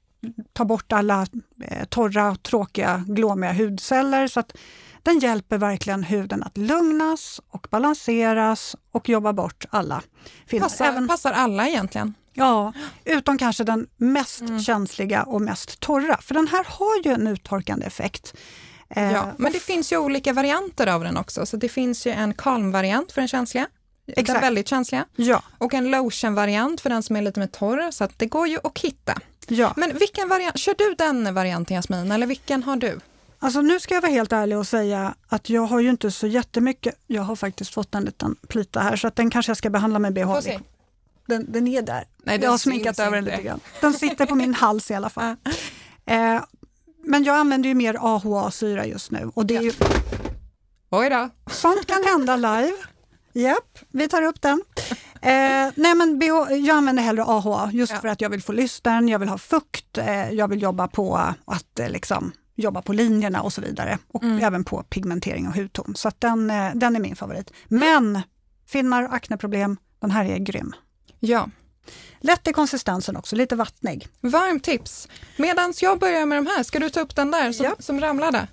tar 0.53 0.65
bort 0.65 0.91
alla 0.93 1.27
eh, 1.63 1.85
torra, 1.85 2.35
tråkiga, 2.35 3.03
glåmiga 3.07 3.53
hudceller. 3.53 4.27
Så 4.27 4.39
att 4.39 4.51
den 5.03 5.19
hjälper 5.19 5.57
verkligen 5.57 6.03
huden 6.03 6.43
att 6.43 6.57
lugnas 6.57 7.41
och 7.49 7.67
balanseras 7.71 8.75
och 8.91 9.09
jobba 9.09 9.33
bort 9.33 9.65
alla 9.69 10.01
finnar. 10.47 10.63
Passar, 10.65 10.85
Även- 10.85 11.07
passar 11.07 11.31
alla 11.31 11.67
egentligen. 11.67 12.13
Ja, 12.33 12.73
utom 13.05 13.37
kanske 13.37 13.63
den 13.63 13.87
mest 13.97 14.41
Mm. 14.41 14.59
känsliga 14.59 15.23
och 15.23 15.41
mest 15.41 15.79
torra. 15.79 16.17
För 16.21 16.33
den 16.33 16.47
här 16.47 16.63
har 16.69 17.03
ju 17.05 17.11
en 17.13 17.27
uttorkande 17.27 17.85
effekt. 17.85 18.33
Eh, 18.89 19.11
Ja, 19.11 19.25
men 19.37 19.51
det 19.51 19.59
finns 19.59 19.91
ju 19.93 19.97
olika 19.97 20.33
varianter 20.33 20.87
av 20.87 21.03
den 21.03 21.17
också, 21.17 21.45
så 21.45 21.57
det 21.57 21.69
finns 21.69 22.07
ju 22.07 22.11
en 22.11 22.33
calm-variant 22.33 23.11
för 23.11 23.21
den 23.21 23.27
känsliga, 23.27 23.67
den 24.05 24.15
Exakt. 24.17 24.43
väldigt 24.43 24.67
känsliga, 24.67 25.05
ja, 25.15 25.43
och 25.57 25.73
en 25.73 25.91
lotion-variant 25.91 26.81
för 26.81 26.89
den 26.89 27.03
som 27.03 27.15
är 27.15 27.21
lite 27.21 27.39
mer 27.39 27.47
torr, 27.47 27.91
så 27.91 28.07
det 28.17 28.25
går 28.25 28.47
ju 28.47 28.57
att 28.63 28.79
hitta. 28.79 29.17
ja. 29.47 29.73
Men 29.77 29.97
vilken 29.97 30.29
variant, 30.29 30.57
kör 30.57 30.75
du 30.77 30.95
den 30.97 31.33
varianten 31.33 31.75
Jasmin, 31.77 32.11
eller 32.11 32.27
vilken 32.27 32.63
har 32.63 32.75
du? 32.75 32.99
Alltså 33.39 33.61
nu 33.61 33.79
ska 33.79 33.93
jag 33.93 34.01
vara 34.01 34.11
helt 34.11 34.33
ärlig 34.33 34.57
och 34.57 34.67
säga 34.67 35.13
att 35.27 35.49
jag 35.49 35.61
har 35.61 35.79
ju 35.79 35.89
inte 35.89 36.11
så 36.11 36.27
jättemycket. 36.27 36.95
Jag 37.07 37.21
har 37.21 37.35
faktiskt 37.35 37.73
fått 37.73 37.95
en 37.95 38.03
liten 38.05 38.35
plita 38.47 38.79
här 38.79 38.95
så 38.95 39.07
att 39.07 39.15
den 39.15 39.29
kanske 39.29 39.49
jag 39.49 39.57
ska 39.57 39.69
behandla 39.69 39.99
med 39.99 40.13
BH. 40.13 40.31
Den, 41.27 41.51
den 41.51 41.67
är 41.67 41.81
där. 41.81 42.03
Nej, 42.17 42.33
jag 42.35 42.41
den 42.41 42.49
har 42.51 42.57
sminkat 42.57 42.99
över 42.99 43.15
den 43.15 43.25
lite 43.25 43.41
grann. 43.41 43.59
Den 43.81 43.93
sitter 43.93 44.25
på 44.25 44.35
min 44.35 44.53
hals 44.53 44.91
i 44.91 44.93
alla 44.93 45.09
fall. 45.09 45.35
Eh, 46.05 46.41
men 47.03 47.23
jag 47.23 47.35
använder 47.35 47.69
ju 47.69 47.75
mer 47.75 47.97
AHA-syra 47.99 48.85
just 48.85 49.11
nu 49.11 49.31
och 49.33 49.45
det 49.45 49.55
är 49.55 49.61
ju, 49.61 49.71
Oj 50.89 51.09
då. 51.09 51.29
sånt 51.51 51.85
kan 51.87 52.03
hända 52.03 52.35
live. 52.35 52.73
Japp, 53.33 53.79
vi 53.91 54.07
tar 54.09 54.21
upp 54.21 54.41
den. 54.41 54.61
Eh, 55.25 55.71
nej 55.75 55.95
men 55.95 56.19
BH, 56.19 56.51
jag 56.51 56.69
använder 56.69 57.03
hellre 57.03 57.23
AHA 57.23 57.69
just 57.73 57.93
Ja. 57.93 57.99
för 57.99 58.07
att 58.07 58.21
jag 58.21 58.29
vill 58.29 58.43
få 58.43 58.51
lysten, 58.51 59.07
jag 59.09 59.19
vill 59.19 59.29
ha 59.29 59.37
fukt, 59.37 59.97
eh, 59.97 60.29
jag 60.31 60.47
vill 60.47 60.61
jobba 60.61 60.87
på 60.87 61.15
att 61.45 61.79
eh, 61.79 61.89
liksom 61.89 62.31
jobba 62.55 62.81
på 62.81 62.93
linjerna 62.93 63.41
och 63.41 63.53
så 63.53 63.61
vidare. 63.61 63.97
Och 64.07 64.23
Mm. 64.23 64.43
även 64.43 64.63
på 64.63 64.83
pigmentering 64.83 65.47
och 65.47 65.55
hudton. 65.55 65.93
Så 65.95 66.11
den, 66.19 66.49
eh, 66.51 66.71
den 66.75 66.95
är 66.95 66.99
min 66.99 67.15
favorit. 67.15 67.51
Men 67.67 68.21
finnar 68.67 69.03
akneproblem, 69.03 69.77
den 70.01 70.11
här 70.11 70.25
är 70.25 70.37
grym. 70.37 70.73
Ja, 71.19 71.49
Lätt 72.19 72.47
i 72.47 72.53
konsistensen 72.53 73.15
också, 73.17 73.35
lite 73.35 73.55
vattnig. 73.55 74.07
varmt 74.21 74.63
tips. 74.63 75.07
Medan 75.37 75.73
jag 75.81 75.99
börjar 75.99 76.25
med 76.25 76.37
de 76.37 76.47
här, 76.47 76.63
ska 76.63 76.79
du 76.79 76.89
ta 76.89 76.99
upp 76.99 77.15
den 77.15 77.31
där 77.31 77.51
som, 77.51 77.65
Ja. 77.65 77.75
som 77.79 77.99
ramlade? 78.01 78.47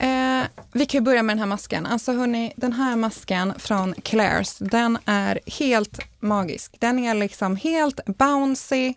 Eh, 0.00 0.46
vi 0.72 0.86
kan 0.86 0.98
ju 0.98 1.04
börja 1.04 1.22
med 1.22 1.36
den 1.36 1.38
här 1.38 1.46
masken. 1.46 1.86
Alltså 1.86 2.12
hörni, 2.12 2.52
den 2.56 2.72
här 2.72 2.96
masken 2.96 3.54
från 3.58 3.94
Claire's, 3.94 4.56
den 4.70 4.98
är 5.04 5.40
helt 5.46 5.98
magisk. 6.20 6.76
Den 6.78 6.98
är 6.98 7.14
liksom 7.14 7.56
helt 7.56 8.00
bouncy. 8.06 8.94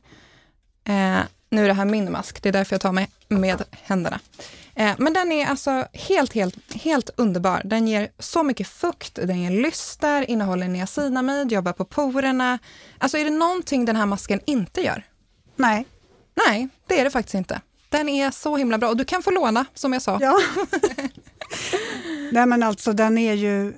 Eh, 0.83 1.19
nu 1.49 1.63
är 1.63 1.67
det 1.67 1.73
här 1.73 1.85
min 1.85 2.11
mask, 2.11 2.43
det 2.43 2.49
är 2.49 2.53
därför 2.53 2.73
jag 2.73 2.81
tar 2.81 2.91
med, 2.91 3.07
med 3.27 3.63
händerna. 3.71 4.19
Eh, 4.75 4.93
men 4.97 5.13
den 5.13 5.31
är 5.31 5.45
alltså 5.45 5.85
helt, 5.93 6.33
helt, 6.33 6.73
helt 6.73 7.09
underbar. 7.17 7.61
Den 7.65 7.87
ger 7.87 8.09
så 8.19 8.43
mycket 8.43 8.67
fukt, 8.67 9.15
den 9.15 9.41
ger 9.41 9.51
lyster, 9.51 10.29
innehåller 10.29 10.67
niacinamid, 10.67 11.51
jobbar 11.51 11.73
på 11.73 11.85
porerna. 11.85 12.59
Alltså 12.97 13.17
är 13.17 13.23
det 13.23 13.29
någonting 13.29 13.85
den 13.85 13.95
här 13.95 14.05
masken 14.05 14.39
inte 14.45 14.81
gör? 14.81 15.03
Nej, 15.55 15.85
Nej, 16.47 16.67
det 16.87 16.99
är 16.99 17.03
det 17.03 17.11
faktiskt 17.11 17.35
inte. 17.35 17.61
Den 17.91 18.09
är 18.09 18.31
så 18.31 18.57
himla 18.57 18.77
bra 18.77 18.89
och 18.89 18.97
du 18.97 19.05
kan 19.05 19.23
få 19.23 19.31
låna, 19.31 19.65
som 19.73 19.93
jag 19.93 20.01
sa. 20.01 20.17
ja. 20.21 20.39
Nej 22.31 22.45
men 22.45 22.63
alltså 22.63 22.93
den 22.93 23.17
är 23.17 23.33
ju 23.33 23.73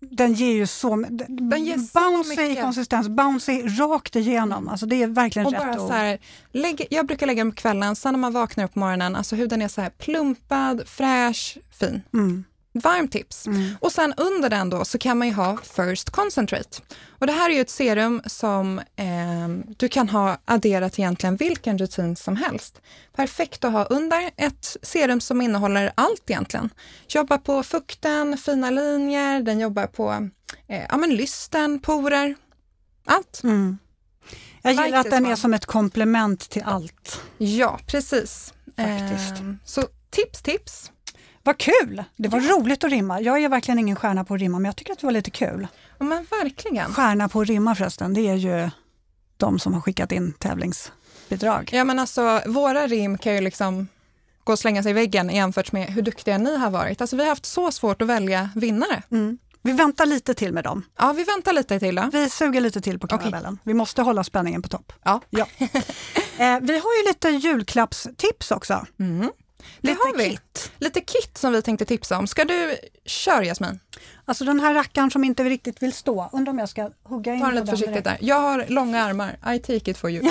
den 0.00 0.34
ger 0.34 0.52
ju 0.52 0.66
så, 0.66 0.96
Den 1.28 1.64
ger 1.64 1.78
så 1.78 2.00
bouncy 2.00 2.42
i 2.42 2.48
mycket. 2.48 2.64
konsistens, 2.64 3.08
bouncy 3.08 3.62
rakt 3.62 4.16
igenom. 4.16 4.68
Alltså 4.68 4.86
det 4.86 5.02
är 5.02 5.06
verkligen 5.06 5.46
Och 5.46 5.52
rätt 5.52 5.60
bara 5.62 5.80
ord. 5.80 5.88
så 5.88 5.94
här, 5.94 6.18
lägg, 6.52 6.86
jag 6.90 7.06
brukar 7.06 7.26
lägga 7.26 7.44
den 7.44 7.52
på 7.52 7.56
kvällen, 7.56 7.96
sen 7.96 8.12
när 8.12 8.18
man 8.18 8.32
vaknar 8.32 8.64
upp 8.64 8.72
på 8.74 8.78
morgonen, 8.78 9.16
alltså 9.16 9.36
huden 9.36 9.62
är 9.62 9.68
så 9.68 9.80
här 9.80 9.90
plumpad, 9.90 10.88
fräsch, 10.88 11.58
fin. 11.80 12.02
Mm. 12.12 12.44
Varmt 12.82 13.12
tips. 13.12 13.46
Mm. 13.46 13.76
Och 13.80 13.92
sen 13.92 14.14
under 14.16 14.50
den 14.50 14.70
då 14.70 14.84
så 14.84 14.98
kan 14.98 15.18
man 15.18 15.28
ju 15.28 15.34
ha 15.34 15.56
First 15.56 16.10
Concentrate. 16.10 16.80
Och 17.08 17.26
det 17.26 17.32
här 17.32 17.50
är 17.50 17.54
ju 17.54 17.60
ett 17.60 17.70
serum 17.70 18.22
som 18.26 18.78
eh, 18.78 19.48
du 19.76 19.88
kan 19.88 20.08
ha 20.08 20.38
adderat 20.44 20.98
egentligen 20.98 21.36
vilken 21.36 21.78
rutin 21.78 22.16
som 22.16 22.36
helst. 22.36 22.80
Perfekt 23.16 23.64
att 23.64 23.72
ha 23.72 23.84
under 23.84 24.30
ett 24.36 24.76
serum 24.82 25.20
som 25.20 25.40
innehåller 25.40 25.92
allt 25.94 26.30
egentligen. 26.30 26.70
Jobbar 27.08 27.38
på 27.38 27.62
fukten, 27.62 28.38
fina 28.38 28.70
linjer, 28.70 29.40
den 29.40 29.60
jobbar 29.60 29.86
på 29.86 30.28
eh, 30.68 30.82
ja, 30.88 30.96
men 30.96 31.16
lysten, 31.16 31.80
porer, 31.80 32.34
allt. 33.04 33.40
Mm. 33.44 33.78
Jag 34.62 34.72
gillar 34.72 34.86
Like 34.86 34.98
att 34.98 35.10
den 35.10 35.24
är 35.24 35.28
one. 35.28 35.36
som 35.36 35.54
ett 35.54 35.66
komplement 35.66 36.50
till 36.50 36.62
allt. 36.64 37.20
Ja, 37.38 37.78
precis. 37.86 38.54
Faktiskt. 38.76 39.40
Ehm, 39.40 39.58
så 39.64 39.84
tips, 40.10 40.42
tips. 40.42 40.90
Vad 41.46 41.58
kul! 41.58 42.04
Det 42.16 42.28
var 42.28 42.40
roligt 42.40 42.84
att 42.84 42.90
rimma. 42.90 43.20
Jag 43.20 43.42
är 43.42 43.48
verkligen 43.48 43.78
ingen 43.78 43.96
stjärna 43.96 44.24
på 44.24 44.34
att 44.34 44.40
rimma, 44.40 44.58
men 44.58 44.64
jag 44.64 44.76
tycker 44.76 44.92
att 44.92 44.98
det 44.98 45.06
var 45.06 45.12
lite 45.12 45.30
kul. 45.30 45.66
Ja, 45.98 46.04
men 46.04 46.26
verkligen. 46.42 46.92
Stjärna 46.92 47.28
på 47.28 47.40
att 47.40 47.48
rimma 47.48 47.74
förresten, 47.74 48.14
det 48.14 48.20
är 48.20 48.34
ju 48.34 48.70
de 49.36 49.58
som 49.58 49.74
har 49.74 49.80
skickat 49.80 50.12
in 50.12 50.32
tävlingsbidrag. 50.32 51.70
Ja, 51.72 51.84
men 51.84 51.98
alltså, 51.98 52.40
våra 52.46 52.86
rim 52.86 53.18
kan 53.18 53.34
ju 53.34 53.40
liksom 53.40 53.88
gå 54.44 54.52
och 54.52 54.58
slänga 54.58 54.82
sig 54.82 54.90
i 54.90 54.94
väggen 54.94 55.30
jämfört 55.30 55.72
med 55.72 55.86
hur 55.86 56.02
duktiga 56.02 56.38
ni 56.38 56.56
har 56.56 56.70
varit. 56.70 57.00
Alltså, 57.00 57.16
vi 57.16 57.22
har 57.22 57.28
haft 57.28 57.46
så 57.46 57.72
svårt 57.72 58.02
att 58.02 58.08
välja 58.08 58.50
vinnare. 58.54 59.02
Mm. 59.10 59.38
Vi 59.62 59.72
väntar 59.72 60.06
lite 60.06 60.34
till 60.34 60.52
med 60.52 60.64
dem. 60.64 60.82
Ja, 60.98 61.12
vi 61.12 61.24
väntar 61.24 61.52
lite 61.52 61.80
till 61.80 61.94
då. 61.94 62.10
Vi 62.12 62.30
suger 62.30 62.60
lite 62.60 62.80
till 62.80 62.98
på 62.98 63.06
karamellen. 63.08 63.58
Vi 63.64 63.74
måste 63.74 64.02
hålla 64.02 64.24
spänningen 64.24 64.62
på 64.62 64.68
topp. 64.68 64.92
Ja, 65.04 65.20
Ja. 65.30 65.46
eh, 66.38 66.60
vi 66.60 66.78
har 66.78 67.02
ju 67.02 67.08
lite 67.08 67.28
julklappstips 67.28 68.50
också. 68.50 68.86
mm. 69.00 69.30
Det 69.80 69.88
Lite 69.88 70.00
har 70.04 70.18
vi. 70.18 70.30
kit. 70.30 70.72
Lite 70.78 71.00
kit 71.00 71.38
som 71.38 71.52
vi 71.52 71.62
tänkte 71.62 71.84
tipsa 71.84 72.18
om. 72.18 72.26
Ska 72.26 72.44
du 72.44 72.76
köra 73.04 73.44
Jasmin? 73.44 73.80
Alltså 74.24 74.44
den 74.44 74.60
här 74.60 74.74
rackaren 74.74 75.10
som 75.10 75.24
inte 75.24 75.44
riktigt 75.44 75.82
vill 75.82 75.92
stå. 75.92 76.30
Undrar 76.32 76.52
om 76.52 76.58
jag 76.58 76.68
ska 76.68 76.90
hugga 77.02 77.34
in 77.34 77.40
Ta 77.40 77.46
den 77.46 77.54
lite 77.54 77.66
försiktigt 77.66 78.04
där. 78.04 78.18
Jag 78.20 78.40
har 78.40 78.64
långa 78.68 79.02
armar. 79.04 79.38
I 79.54 79.58
take 79.58 79.90
it 79.90 79.98
for 79.98 80.10
you. 80.10 80.22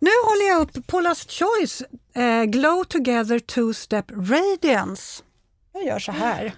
Nu 0.00 0.10
håller 0.24 0.48
jag 0.48 0.60
upp 0.60 0.76
Paula's 0.76 1.28
Choice 1.38 1.82
eh, 2.14 2.44
Glow 2.44 2.84
Together 2.84 3.38
Two 3.38 3.72
Step 3.72 4.04
Radiance. 4.10 5.22
Jag 5.72 5.84
gör 5.84 5.98
så 5.98 6.12
här. 6.12 6.54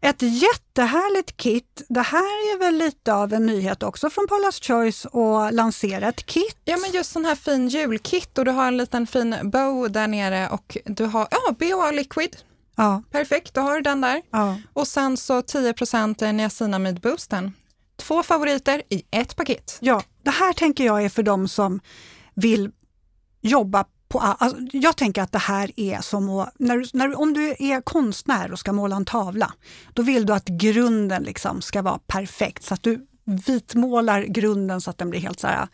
Ett 0.00 0.22
jättehärligt 0.22 1.36
kit. 1.36 1.82
Det 1.88 2.00
här 2.00 2.18
är 2.54 2.58
väl 2.58 2.74
lite 2.74 3.14
av 3.14 3.32
en 3.32 3.46
nyhet 3.46 3.82
också 3.82 4.10
från 4.10 4.26
Paula's 4.26 4.66
Choice 4.66 5.06
att 5.06 5.54
lansera 5.54 6.08
ett 6.08 6.26
kit. 6.26 6.58
Ja, 6.64 6.76
men 6.76 6.90
just 6.90 7.12
sån 7.12 7.24
här 7.24 7.34
fin 7.34 7.68
julkit 7.68 8.38
och 8.38 8.44
du 8.44 8.50
har 8.50 8.66
en 8.68 8.76
liten 8.76 9.06
fin 9.06 9.36
bow 9.42 9.90
där 9.90 10.06
nere 10.06 10.48
och 10.48 10.76
du 10.84 11.04
har 11.04 11.28
ja, 11.30 11.52
BHA 11.58 11.90
Liquid. 11.90 12.36
Ja, 12.76 13.02
Perfekt, 13.10 13.54
då 13.54 13.60
har 13.60 13.74
du 13.74 13.80
den 13.80 14.00
där. 14.00 14.22
ja. 14.30 14.58
Och 14.72 14.88
sen 14.88 15.16
så 15.16 15.42
10 15.42 16.32
niacinamid 16.32 17.00
boosten. 17.00 17.52
Två 17.96 18.22
favoriter 18.22 18.82
i 18.88 19.02
ett 19.10 19.36
paket. 19.36 19.78
ja, 19.80 20.02
det 20.22 20.30
här 20.30 20.52
tänker 20.52 20.84
jag 20.84 21.04
är 21.04 21.08
för 21.08 21.22
dem 21.22 21.48
som 21.48 21.80
vill 22.34 22.70
jobba 23.40 23.84
på... 24.08 24.20
Alltså, 24.20 24.58
jag 24.72 24.96
tänker 24.96 25.22
att 25.22 25.32
det 25.32 25.38
här 25.38 25.70
är 25.76 26.00
som 26.00 26.30
att, 26.30 26.54
när, 26.58 26.96
när, 26.96 27.20
om 27.20 27.32
du 27.32 27.56
är 27.58 27.80
konstnär 27.80 28.52
och 28.52 28.58
ska 28.58 28.72
måla 28.72 28.96
en 28.96 29.04
tavla, 29.04 29.52
då 29.92 30.02
vill 30.02 30.26
du 30.26 30.32
att 30.32 30.48
grunden 30.48 31.22
liksom 31.22 31.62
ska 31.62 31.82
vara 31.82 31.98
perfekt, 32.06 32.64
så 32.64 32.74
att 32.74 32.82
du 32.82 33.06
vitmålar 33.24 34.22
grunden 34.22 34.80
så 34.80 34.90
att 34.90 34.98
den 34.98 35.10
blir 35.10 35.20
helt 35.20 35.40
så 35.40 35.46
här 35.46 35.68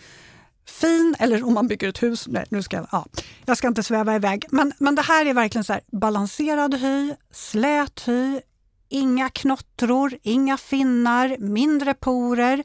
fin, 0.66 1.16
eller 1.18 1.44
om 1.44 1.54
man 1.54 1.68
bygger 1.68 1.88
ett 1.88 2.02
hus. 2.02 2.26
Nej, 2.28 2.44
nu 2.48 2.62
ska 2.62 2.76
jag, 2.76 2.86
ja, 2.92 3.06
jag 3.44 3.56
ska 3.56 3.68
inte 3.68 3.82
sväva 3.82 4.16
iväg. 4.16 4.44
Men, 4.50 4.72
men 4.78 4.94
det 4.94 5.02
här 5.02 5.26
är 5.26 5.34
verkligen 5.34 5.64
så 5.64 5.72
här 5.72 5.82
balanserad 5.92 6.74
hy, 6.74 7.14
slät 7.30 8.08
hy, 8.08 8.40
inga 8.88 9.28
knottror, 9.28 10.18
inga 10.22 10.56
finnar, 10.56 11.36
mindre 11.38 11.94
porer, 11.94 12.64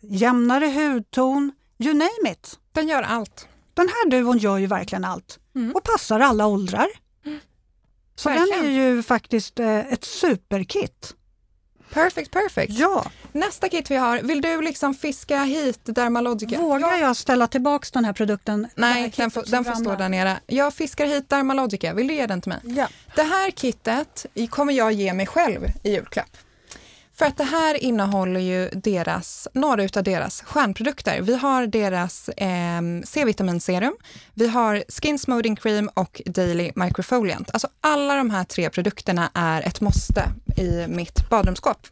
jämnare 0.00 0.66
hudton, 0.66 1.52
you 1.78 1.94
name 1.94 2.30
it. 2.32 2.58
Den 2.72 2.88
gör 2.88 3.02
allt. 3.02 3.48
Den 3.74 3.88
här 3.88 4.10
duon 4.10 4.38
gör 4.38 4.58
ju 4.58 4.66
verkligen 4.66 5.04
allt 5.04 5.38
Mm. 5.56 5.72
och 5.76 5.82
passar 5.82 6.20
alla 6.20 6.46
åldrar. 6.46 6.86
Så 8.16 8.28
den 8.28 8.38
Verkligen. 8.38 8.64
är 8.64 8.70
ju 8.70 9.02
faktiskt 9.02 9.60
eh, 9.60 9.78
ett 9.92 10.04
superkit. 10.04 11.14
Perfect, 11.92 12.30
perfect. 12.30 12.72
Ja, 12.72 13.06
Nästa 13.32 13.68
kit 13.68 13.90
vi 13.90 13.96
har, 13.96 14.18
vill 14.22 14.40
du 14.40 14.60
liksom 14.62 14.94
fiska 14.94 15.42
hit 15.42 15.80
Dermalogica? 15.84 16.58
vågar 16.60 16.88
jag, 16.90 17.00
jag 17.00 17.16
ställa 17.16 17.46
tillbaks 17.46 17.90
den 17.90 18.04
här 18.04 18.12
produkten? 18.12 18.64
här 18.64 18.70
Nej, 18.76 19.02
kittet 19.04 19.16
den 19.16 19.30
får, 19.30 19.44
den 19.50 19.64
får 19.64 19.72
stå 19.74 19.94
där 19.96 20.08
nere. 20.08 20.40
Jag 20.46 20.74
fiskar 20.74 21.06
hit 21.06 21.28
Dermalogica, 21.28 21.94
vill 21.94 22.06
du 22.08 22.14
ge 22.14 22.26
den 22.26 22.40
till 22.40 22.48
mig? 22.48 22.58
Ja. 22.64 22.88
Det 23.16 23.22
här 23.22 23.50
kittet 23.50 24.26
kommer 24.50 24.72
jag 24.72 24.92
ge 24.92 25.12
mig 25.14 25.26
själv 25.26 25.64
i 25.82 25.90
julklapp. 25.92 26.36
För 27.18 27.26
att 27.26 27.36
det 27.36 27.44
här 27.44 27.82
innehåller 27.84 28.40
ju 28.40 28.68
deras, 28.68 29.48
några 29.52 29.82
av 29.82 30.02
deras 30.04 30.42
stjärnprodukter. 30.42 31.20
Vi 31.20 31.36
har 31.36 31.66
deras 31.66 32.28
eh, 32.28 32.80
C-vitaminserum, 33.04 33.96
vi 34.34 34.48
har 34.48 34.84
Skin 34.88 35.18
Smoothing 35.18 35.56
Cream 35.56 35.90
och 35.94 36.22
Daily 36.26 36.72
Microfoliant. 36.74 37.50
Alltså 37.52 37.68
alla 37.80 38.16
de 38.16 38.30
här 38.30 38.44
tre 38.44 38.70
produkterna 38.70 39.30
är 39.34 39.62
ett 39.62 39.80
måste 39.80 40.22
i 40.56 40.86
mitt 40.88 41.30
badrumsskåp. 41.30 41.86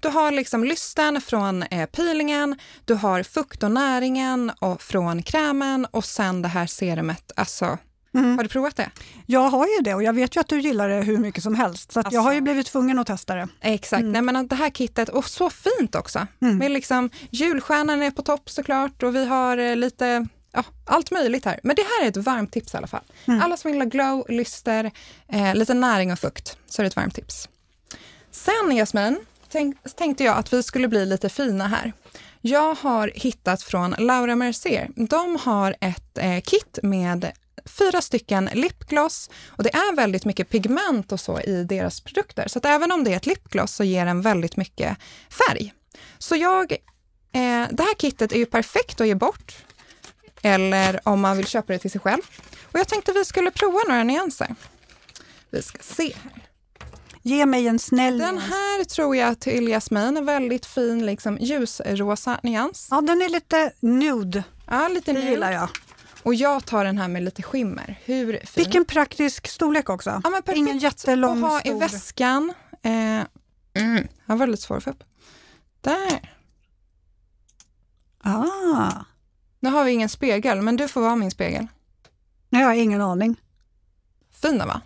Du 0.00 0.08
har 0.08 0.32
liksom 0.32 0.64
lysten 0.64 1.20
från 1.20 1.62
eh, 1.62 1.86
peelingen, 1.86 2.58
du 2.84 2.94
har 2.94 3.22
fukt 3.22 3.62
och 3.62 3.70
näringen 3.70 4.52
och 4.58 4.82
från 4.82 5.22
krämen 5.22 5.86
och 5.90 6.04
sen 6.04 6.42
det 6.42 6.48
här 6.48 6.66
serumet. 6.66 7.32
Alltså, 7.36 7.78
Mm. 8.14 8.36
har 8.36 8.42
du 8.42 8.48
provat 8.48 8.76
det? 8.76 8.90
Jag 9.26 9.40
har 9.50 9.66
ju 9.66 9.82
det 9.82 9.94
och 9.94 10.02
jag 10.02 10.12
vet 10.12 10.36
ju 10.36 10.40
att 10.40 10.48
du 10.48 10.60
gillar 10.60 10.88
det 10.88 11.02
hur 11.02 11.18
mycket 11.18 11.42
som 11.42 11.54
helst. 11.54 11.92
Så 11.92 12.00
att 12.00 12.12
jag 12.12 12.20
har 12.20 12.32
ju 12.32 12.36
Alltså. 12.36 12.44
blivit 12.44 12.66
tvungen 12.66 12.98
att 12.98 13.06
testa 13.06 13.34
det. 13.34 13.48
Exakt, 13.60 14.04
Nej, 14.04 14.22
men 14.22 14.48
det 14.48 14.54
här 14.56 14.70
kittet, 14.70 15.08
och 15.08 15.24
så 15.28 15.50
fint 15.50 15.94
också. 15.94 16.26
Mm. 16.42 16.58
Med 16.58 16.70
liksom, 16.70 17.10
julstjärnan 17.30 18.02
är 18.02 18.10
på 18.10 18.22
topp 18.22 18.50
såklart 18.50 19.02
och 19.02 19.14
vi 19.14 19.26
har 19.26 19.58
eh, 19.58 19.76
lite, 19.76 20.26
ja, 20.52 20.64
allt 20.84 21.10
möjligt 21.10 21.44
här. 21.44 21.60
Men 21.62 21.76
det 21.76 21.82
här 21.82 22.04
är 22.04 22.08
ett 22.08 22.16
varmt 22.16 22.52
tips 22.52 22.74
i 22.74 22.76
alla 22.76 22.86
fall. 22.86 23.04
Mm. 23.26 23.42
Alla 23.42 23.56
som 23.56 23.70
vill 23.72 23.80
ha 23.80 23.88
glow, 23.88 24.24
lyster, 24.28 24.90
eh, 25.32 25.54
lite 25.54 25.74
näring 25.74 26.12
och 26.12 26.18
fukt, 26.18 26.56
så 26.66 26.82
är 26.82 26.84
det 26.84 26.88
ett 26.88 26.96
varmt 26.96 27.14
tips. 27.14 27.48
Sen 28.30 28.76
Jasmin, 28.76 29.18
tänk, 29.48 29.76
tänkte 29.96 30.24
jag 30.24 30.36
att 30.36 30.52
vi 30.52 30.62
skulle 30.62 30.88
bli 30.88 31.06
lite 31.06 31.28
fina 31.28 31.66
här. 31.68 31.92
Jag 32.40 32.74
har 32.74 33.10
hittat 33.14 33.62
från 33.62 33.94
Laura 33.98 34.36
Mercier. 34.36 34.88
De 34.96 35.36
har 35.36 35.76
ett 35.80 36.18
eh, 36.18 36.40
kit 36.40 36.78
med 36.82 37.32
fyra 37.68 38.00
stycken 38.02 38.50
lipgloss 38.52 39.30
och 39.48 39.62
det 39.64 39.74
är 39.74 39.96
väldigt 39.96 40.24
mycket 40.24 40.48
pigment 40.50 41.12
och 41.12 41.20
så 41.20 41.40
i 41.40 41.64
deras 41.64 42.00
produkter. 42.00 42.48
Så 42.48 42.58
att 42.58 42.64
även 42.64 42.92
om 42.92 43.04
det 43.04 43.12
är 43.12 43.16
ett 43.16 43.26
lipgloss 43.26 43.72
så 43.74 43.84
ger 43.84 44.06
den 44.06 44.22
väldigt 44.22 44.56
mycket 44.56 44.96
färg. 45.48 45.74
Så 46.18 46.36
jag, 46.36 46.72
eh, 46.72 47.66
det 47.70 47.82
här 47.82 47.94
kittet 47.98 48.32
är 48.32 48.36
ju 48.36 48.46
perfekt 48.46 49.00
att 49.00 49.06
ge 49.06 49.14
bort 49.14 49.56
eller 50.42 51.00
om 51.08 51.20
man 51.20 51.36
vill 51.36 51.46
köpa 51.46 51.72
det 51.72 51.78
till 51.78 51.90
sig 51.90 52.00
själv. 52.00 52.22
Och 52.72 52.78
jag 52.78 52.88
tänkte 52.88 53.12
vi 53.12 53.24
skulle 53.24 53.50
prova 53.50 53.78
några 53.88 54.02
nyanser. 54.02 54.54
Vi 55.50 55.62
ska 55.62 55.78
se 55.82 56.14
här. 56.22 56.42
Ge 57.22 57.46
mig 57.46 57.66
en 57.68 57.78
snäll 57.78 58.18
Den 58.18 58.38
här 58.38 58.84
tror 58.84 59.16
jag 59.16 59.40
till 59.40 59.68
Jasmin, 59.68 60.16
en 60.16 60.24
väldigt 60.24 60.66
fin 60.66 61.06
liksom, 61.06 61.38
ljusrosa 61.40 62.40
nyans. 62.42 62.88
Ja, 62.90 63.00
den 63.00 63.22
är 63.22 63.28
lite 63.28 63.72
nude. 63.80 64.44
Ja, 64.66 64.88
lite 64.88 65.12
Det 65.12 65.18
nude. 65.18 65.30
gillar 65.30 65.52
jag. 65.52 65.68
Och 66.28 66.34
jag 66.34 66.64
tar 66.66 66.84
den 66.84 66.98
här 66.98 67.08
med 67.08 67.22
lite 67.22 67.42
skimmer. 67.42 68.00
Hur 68.04 68.32
fin? 68.32 68.48
Vilken 68.64 68.84
praktisk 68.84 69.48
storlek 69.48 69.88
också. 69.90 70.20
ja, 70.24 70.30
men 70.30 70.42
perfekt 70.42 70.58
Ingen 70.58 70.78
jättelång, 70.78 71.44
att 71.44 71.50
ha 71.50 71.60
i 71.60 71.62
stor. 71.68 71.80
väskan. 71.80 72.54
Eh, 72.82 72.92
mm, 73.82 74.08
jag 74.26 74.36
var 74.36 74.46
lite 74.46 74.62
svår 74.62 74.76
att 74.76 74.84
få 74.84 74.90
upp. 74.90 75.04
Där. 75.80 76.34
Ah, 78.22 78.92
Nu 79.60 79.70
har 79.70 79.84
vi 79.84 79.90
ingen 79.92 80.08
spegel, 80.08 80.62
men 80.62 80.76
du 80.76 80.88
får 80.88 81.00
vara 81.00 81.16
min 81.16 81.30
spegel. 81.30 81.66
jag 82.48 82.60
har 82.66 82.72
ingen 82.74 83.00
aning. 83.00 83.36
Fin 84.42 84.58
va? 84.58 84.80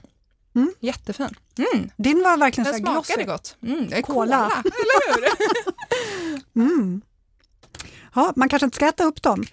Mm. 0.55 0.73
Jättefin. 0.81 1.35
Mm, 1.75 1.91
Din 1.97 2.23
var 2.23 2.37
verkligen 2.37 2.65
den 2.73 2.75
så 2.85 2.87
här 2.93 3.03
smakade 3.03 3.25
gott. 3.25 3.57
Mm, 3.63 3.89
det 3.89 3.97
är 3.97 4.03
Cola. 4.03 4.37
cola. 4.37 4.63
eller 4.65 5.15
hur? 6.55 6.63
Mm. 6.63 7.03
Ja, 8.15 8.33
man 8.37 8.49
kanske 8.49 8.65
inte 8.65 8.77
ska 8.77 8.89
äta 8.89 9.05
upp 9.05 9.23
dem, 9.23 9.45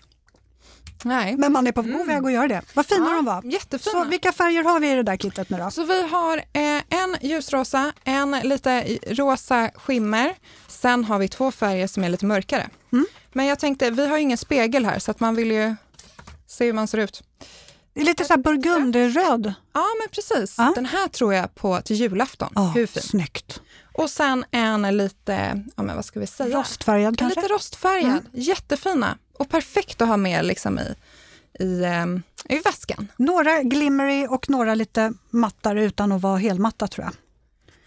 Nej. 1.03 1.37
men 1.37 1.51
man 1.51 1.67
är 1.67 1.71
på 1.71 1.81
Mm. 1.81 1.97
god 1.97 2.07
väg 2.07 2.25
att 2.25 2.31
göra 2.31 2.47
det. 2.47 2.61
Vad 2.73 2.85
fina 2.85 3.09
Ja, 3.09 3.15
de 3.15 3.25
var. 3.25 3.43
Jättefina. 3.43 3.91
Så 4.03 4.09
vilka 4.09 4.31
färger 4.31 4.63
har 4.63 4.79
vi 4.79 4.91
i 4.91 4.95
det 4.95 5.03
där 5.03 5.17
kittet 5.17 5.49
nu 5.49 5.57
då? 5.57 5.71
Så 5.71 5.83
vi 5.83 6.07
har 6.07 6.37
eh, 6.37 7.01
en 7.01 7.17
ljusrosa, 7.21 7.93
en 8.03 8.31
lite 8.43 8.97
rosa 9.07 9.69
skimmer. 9.75 10.35
Sen 10.67 11.05
har 11.05 11.19
vi 11.19 11.27
två 11.27 11.51
färger 11.51 11.87
som 11.87 12.03
är 12.03 12.09
lite 12.09 12.25
mörkare. 12.25 12.69
Mm. 12.93 13.05
Men 13.33 13.45
jag 13.45 13.59
tänkte, 13.59 13.89
vi 13.91 14.07
har 14.07 14.17
ju 14.17 14.23
ingen 14.23 14.37
spegel 14.37 14.85
här 14.85 14.99
så 14.99 15.11
att 15.11 15.19
man 15.19 15.35
vill 15.35 15.51
ju 15.51 15.75
se 16.47 16.65
hur 16.65 16.73
man 16.73 16.87
ser 16.87 16.97
ut. 16.97 17.23
Det 17.93 18.01
är 18.01 18.05
lite 18.05 18.25
så 18.25 18.33
här 18.33 18.37
burgundröd. 18.41 19.53
Ja, 19.73 19.85
men 19.99 20.09
precis. 20.11 20.55
Ja. 20.57 20.71
Den 20.75 20.85
här 20.85 21.07
tror 21.07 21.33
jag 21.33 21.55
på 21.55 21.81
till 21.81 21.95
julafton. 21.95 22.49
Ja, 22.55 22.61
Hur 22.75 22.87
fin. 22.87 23.03
Snyggt. 23.03 23.61
Och 23.93 24.09
sen 24.09 24.45
en 24.51 24.97
lite, 24.97 25.63
ja 25.77 25.83
men 25.83 25.95
vad 25.95 26.05
ska 26.05 26.19
vi 26.19 26.27
säga? 26.27 26.59
Rostfärgad 26.59 27.17
kanske? 27.17 27.41
Lite 27.41 27.53
rostfärgad. 27.53 28.09
Mm. 28.11 28.23
Jättefina. 28.33 29.17
Och 29.39 29.49
perfekt 29.49 30.01
att 30.01 30.07
ha 30.07 30.17
med 30.17 30.45
liksom 30.45 30.79
i, 30.79 30.95
i, 31.63 31.83
ehm, 31.85 32.21
i 32.49 32.59
väskan. 32.59 33.07
Några 33.17 33.63
glimmery 33.63 34.27
och 34.27 34.49
några 34.49 34.75
lite 34.75 35.13
mattare 35.29 35.83
utan 35.85 36.11
att 36.11 36.21
vara 36.21 36.37
helmatta 36.37 36.87
tror 36.87 37.05
jag. 37.05 37.13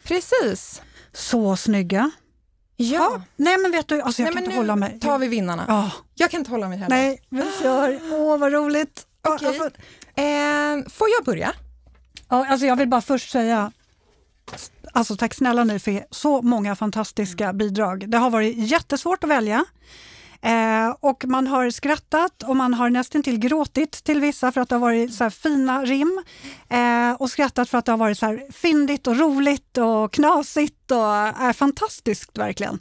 Precis. 0.05 0.83
Så 1.13 1.57
snygga. 1.57 2.11
Ja. 2.77 3.23
Nej 3.37 3.59
men 3.59 3.71
vet 3.73 3.89
du, 3.89 4.01
alltså 4.01 4.23
jag 4.23 4.27
Nej, 4.27 4.33
kan 4.35 4.43
inte 4.43 4.51
nu 4.55 4.57
hålla 4.61 4.77
mig. 4.77 5.01
tar 5.01 5.19
vi 5.19 5.29
vinnarna. 5.29 5.65
Ja, 5.69 5.91
Jag 6.15 6.31
kan 6.31 6.39
inte 6.41 6.51
hålla 6.51 6.69
mig 6.69 6.79
heller. 6.79 6.97
nej, 6.97 7.21
vi 7.29 7.43
kör. 7.63 8.01
Åh 8.13 8.39
vad 8.39 8.53
roligt. 8.53 9.07
Ja, 9.23 9.35
Okej. 9.35 9.49
alltså, 9.49 9.71
Eh, 10.15 10.91
får 10.93 11.09
jag 11.19 11.25
börja? 11.25 11.53
ja, 12.29 12.47
alltså 12.47 12.67
jag 12.67 12.77
vill 12.77 12.89
bara 12.89 13.01
först 13.01 13.31
säga 13.31 13.73
Alltså 14.93 15.17
tack 15.17 15.35
snälla 15.35 15.65
ni 15.65 15.79
för 15.79 16.05
så 16.11 16.43
många 16.43 16.77
fantastiska 16.77 17.53
bidrag. 17.53 18.11
Det 18.11 18.19
har 18.19 18.31
varit 18.31 18.57
jättesvårt 18.57 19.25
att 19.25 19.31
välja. 19.31 19.65
Eh, 20.43 20.97
och 21.01 21.25
man 21.27 21.47
har 21.47 21.71
skrattat 21.71 22.43
och 22.43 22.57
man 22.57 22.75
har 22.75 22.91
nästan 22.91 23.23
till 23.23 23.39
gråtit 23.39 23.93
till 24.05 24.21
vissa 24.21 24.53
för 24.53 24.61
att 24.61 24.69
det 24.69 24.75
har 24.75 24.81
varit 24.81 25.15
så 25.15 25.31
fina 25.31 25.85
rim. 25.85 26.23
Eh, 26.69 27.13
och 27.13 27.31
skrattat 27.31 27.69
för 27.69 27.79
att 27.79 27.85
det 27.85 27.93
har 27.93 27.97
varit 27.99 28.19
så 28.19 28.27
här 28.27 28.47
fyndigt 28.53 29.07
och 29.07 29.17
roligt 29.19 29.79
och 29.79 30.13
knasigt 30.13 30.91
och 30.91 31.15
är 31.17 31.53
fantastiskt 31.53 32.39
verkligen. 32.39 32.79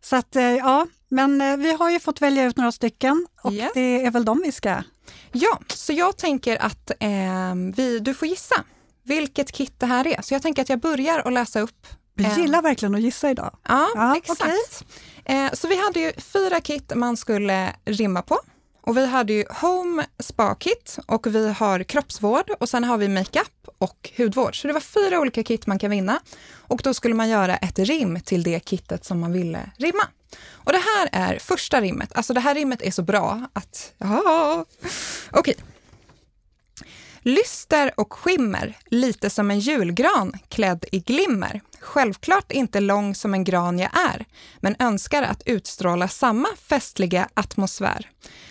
Så 0.00 0.16
att 0.16 0.36
eh, 0.36 0.42
ja, 0.56 0.86
men 1.08 1.40
eh, 1.40 1.56
vi 1.56 1.72
har 1.72 1.90
ju 1.90 2.00
fått 2.00 2.20
välja 2.22 2.44
ut 2.44 2.56
några 2.56 2.72
stycken 2.72 3.26
och 3.42 3.52
Yes. 3.52 3.70
det 3.74 4.04
är 4.04 4.10
väl 4.10 4.24
de 4.24 4.42
vi 4.44 4.52
ska... 4.52 4.82
Ja, 5.32 5.58
så 5.74 5.92
jag 5.92 6.16
tänker 6.16 6.62
att 6.62 6.90
eh, 7.00 7.54
vi, 7.76 7.98
du 7.98 8.14
får 8.14 8.28
gissa 8.28 8.64
vilket 9.02 9.52
kit 9.52 9.74
det 9.78 9.86
här 9.86 10.06
är. 10.06 10.22
Så 10.22 10.34
jag 10.34 10.42
tänker 10.42 10.62
att 10.62 10.68
jag 10.68 10.80
börjar 10.80 11.18
att 11.18 11.32
läsa 11.32 11.60
upp. 11.60 11.86
Vi 12.14 12.24
eh, 12.24 12.38
gillar 12.38 12.62
verkligen 12.62 12.94
att 12.94 13.00
gissa 13.00 13.30
idag. 13.30 13.56
Ja, 13.68 13.88
Ja, 13.94 14.16
exakt. 14.16 14.40
okej. 14.40 14.56
Eh, 15.24 15.52
så 15.52 15.68
vi 15.68 15.84
hade 15.84 16.00
ju 16.00 16.12
fyra 16.12 16.60
kit 16.60 16.92
man 16.94 17.16
skulle 17.16 17.72
rimma 17.84 18.22
på. 18.22 18.38
Och 18.82 18.96
vi 18.96 19.06
hade 19.06 19.32
ju 19.32 19.44
home 19.48 20.06
spa 20.18 20.54
kit 20.54 20.98
och 21.06 21.26
vi 21.26 21.52
har 21.52 21.82
kroppsvård 21.82 22.50
och 22.60 22.68
sen 22.68 22.84
har 22.84 22.98
vi 22.98 23.08
makeup 23.08 23.68
och 23.78 24.10
hudvård. 24.16 24.60
Så 24.60 24.66
det 24.66 24.72
var 24.72 24.80
fyra 24.80 25.20
olika 25.20 25.42
kit 25.42 25.66
man 25.66 25.78
kan 25.78 25.90
vinna 25.90 26.20
och 26.54 26.80
då 26.84 26.94
skulle 26.94 27.14
man 27.14 27.28
göra 27.28 27.56
ett 27.56 27.78
rim 27.78 28.20
till 28.20 28.42
det 28.42 28.68
kittet 28.68 29.04
som 29.04 29.20
man 29.20 29.32
ville 29.32 29.70
rimma. 29.76 30.02
Och 30.52 30.72
det 30.72 30.78
här 30.78 31.08
är 31.12 31.38
första 31.38 31.80
rimmet. 31.80 32.10
Alltså 32.14 32.34
det 32.34 32.40
här 32.40 32.54
rimmet 32.54 32.82
är 32.82 32.90
så 32.90 33.02
bra 33.02 33.46
att, 33.52 33.92
ja, 33.98 34.64
okej. 35.30 35.54
Lyster 37.22 37.92
och 37.96 38.12
skimmer, 38.12 38.78
lite 38.86 39.30
som 39.30 39.50
en 39.50 39.58
julgran 39.58 40.32
klädd 40.48 40.84
i 40.92 41.00
glimmer. 41.00 41.60
Självklart 41.80 42.52
inte 42.52 42.80
lång 42.80 43.14
som 43.14 43.34
en 43.34 43.44
gran 43.44 43.78
jag 43.78 43.90
är, 44.10 44.26
men 44.60 44.76
önskar 44.78 45.22
att 45.22 45.42
utstråla 45.46 46.08
samma 46.08 46.48
festliga 46.56 47.28
atmosfär. 47.34 48.10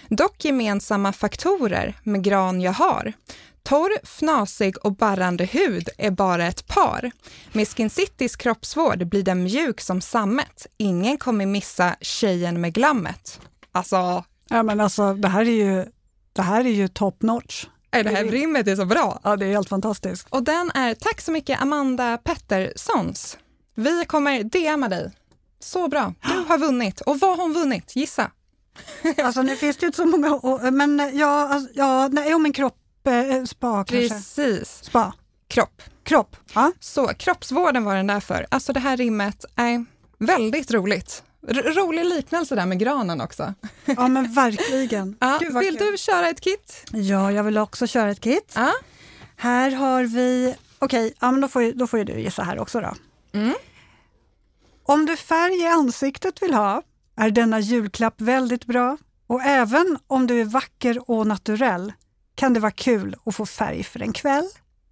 Dock 0.10 0.46
gemensamma 0.46 1.14
faktorer 1.14 1.94
med 2.04 2.24
gran 2.24 2.62
jag 2.62 2.74
har. 2.74 3.14
Torr, 3.64 3.92
fnasig 4.04 4.86
och 4.86 4.96
barrande 4.96 5.46
hud 5.46 5.90
är 5.98 6.12
bara 6.12 6.48
ett 6.48 6.68
par. 6.68 7.12
Med 7.52 7.68
Skin 7.68 7.90
Citys 7.90 8.36
kroppsvård 8.36 9.08
blir 9.08 9.24
den 9.24 9.44
mjuk 9.44 9.82
som 9.82 10.02
sammet. 10.02 10.68
Ingen 10.78 11.18
kommer 11.18 11.46
missa 11.46 11.96
tjejen 12.02 12.62
med 12.62 12.74
glammet. 12.74 13.40
Alltså, 13.72 14.24
Ja, 14.50 14.64
men 14.64 14.80
alltså, 14.80 15.14
det 15.14 15.28
här 15.28 15.42
är 15.42 15.66
ju, 15.66 15.86
det 16.34 16.42
här 16.42 16.66
är 16.66 16.70
ju 16.70 16.88
top 16.88 17.22
notch 17.22 17.66
är 17.91 18.03
det 18.03 18.10
här 18.10 18.24
rimmet 18.25 18.67
är 18.67 18.75
så 18.75 18.86
bra. 18.86 19.19
Ja, 19.24 19.36
det 19.36 19.46
är 19.46 19.50
helt 19.50 19.69
fantastiskt. 19.69 20.27
Och 20.29 20.43
den 20.43 20.72
är, 20.72 20.93
tack 20.93 21.22
så 21.22 21.31
mycket 21.31 21.62
Amanda 21.62 22.17
Petterssons. 22.17 23.38
Vi 23.75 24.05
kommer 24.05 24.43
DMa 24.43 24.88
dig. 24.88 25.12
Så 25.60 25.88
bra, 25.88 26.13
du 26.24 26.43
har 26.48 26.58
vunnit. 26.58 27.01
Och 27.01 27.19
vad 27.19 27.29
har 27.38 27.43
hon 27.43 27.53
vunnit? 27.53 27.96
Gissa. 27.96 28.31
Alltså 29.24 29.41
nu 29.41 29.55
finns 29.55 29.77
det 29.77 29.84
ju 29.84 29.88
inte 29.88 29.98
så 29.98 30.05
många, 30.05 30.72
men 30.72 31.12
ja, 31.13 31.48
alltså, 31.50 31.72
ja 31.75 32.08
nej, 32.08 32.34
om 32.34 32.46
en 32.46 32.53
kropp, 32.53 32.77
eh, 33.08 33.43
spa 33.46 33.84
kanske. 33.84 34.10
Precis, 34.10 34.84
Spa, 34.84 35.13
kropp. 35.48 35.81
kropp. 36.03 36.36
Ja. 36.53 36.72
Så 36.79 37.08
kroppsvården 37.08 37.84
var 37.84 37.96
den 37.96 38.08
där 38.08 38.19
för. 38.19 38.46
Alltså 38.51 38.74
det 38.74 38.79
här 38.79 38.98
rimmet 38.98 39.46
är 39.55 39.86
väldigt 40.19 40.72
roligt. 40.72 41.24
R- 41.48 41.74
rolig 41.75 42.05
liknelse 42.05 42.55
där 42.55 42.65
med 42.65 42.79
granen 42.79 43.22
också. 43.22 43.53
ja, 43.86 44.08
men 44.08 44.34
verkligen. 44.34 45.17
Ja, 45.19 45.39
vill 45.41 45.77
kul. 45.77 45.91
du 45.91 45.98
köra 45.98 46.29
ett 46.29 46.41
kit? 46.41 46.84
Ja, 46.91 47.31
jag 47.31 47.43
vill 47.43 47.58
också 47.58 47.88
köra 47.88 48.12
ett 48.12 48.22
kit. 48.22 48.53
Ja. 48.55 48.72
Här 49.36 49.72
har 49.72 50.03
vi, 50.03 50.55
okej, 50.79 51.13
ja, 51.19 51.31
men 51.31 51.41
då, 51.41 51.48
får, 51.48 51.62
ju- 51.63 51.74
då 51.74 51.88
får 51.88 52.00
ju 52.00 52.05
du 52.05 52.19
gissa 52.19 52.43
här 52.43 52.60
också 52.60 52.81
då. 52.81 52.93
Mm. 53.39 53.53
Om 54.84 55.05
du 55.05 55.18
färg 55.18 55.61
i 55.61 55.68
ansiktet 55.68 56.42
vill 56.42 56.53
ha 56.53 56.81
är 57.16 57.29
denna 57.31 57.59
julklapp 57.59 58.22
väldigt 58.22 58.66
bra. 58.66 58.98
Och 59.27 59.42
även 59.42 59.98
om 60.07 60.27
du 60.27 60.42
är 60.42 60.46
vacker 60.46 61.11
och 61.11 61.27
naturell 61.27 61.94
kan 62.35 62.53
det 62.53 62.59
vara 62.59 62.72
kul 62.72 63.16
att 63.25 63.35
få 63.35 63.46
färg 63.46 63.83
för 63.83 64.01
en 64.01 64.14
kväll. 64.14 64.50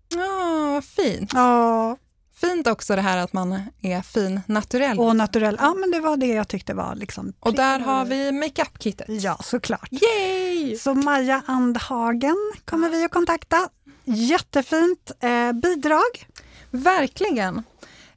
Ja, 0.10 0.69
vad 0.74 0.84
fint. 0.86 1.32
Ja, 1.34 1.98
Fint 2.41 2.67
också 2.67 2.95
det 2.95 3.02
här 3.02 3.17
att 3.17 3.34
man 3.34 3.62
är 3.82 4.02
fin 4.02 4.41
naturell. 4.45 5.00
och 5.00 5.15
naturell. 5.15 5.58
Ja, 5.60 5.73
men 5.73 5.91
det 5.91 6.00
var 6.00 6.17
det 6.17 6.28
jag 6.28 6.47
tyckte 6.47 6.73
var 6.73 6.95
liksom... 6.95 7.34
Och 7.39 7.54
där 7.54 7.80
har 7.80 8.06
vi 8.06 8.32
makeup-kittet. 8.32 9.06
Ja, 9.10 9.38
såklart. 9.43 9.89
Yay! 9.91 10.76
Så 10.78 10.93
Maja 10.93 11.43
Andhagen 11.45 12.54
kommer 12.65 12.89
vi 12.89 13.04
att 13.04 13.12
kontakta. 13.12 13.69
Jättefint 14.06 15.12
eh, 15.19 15.52
bidrag. 15.52 16.28
Verkligen. 16.71 17.58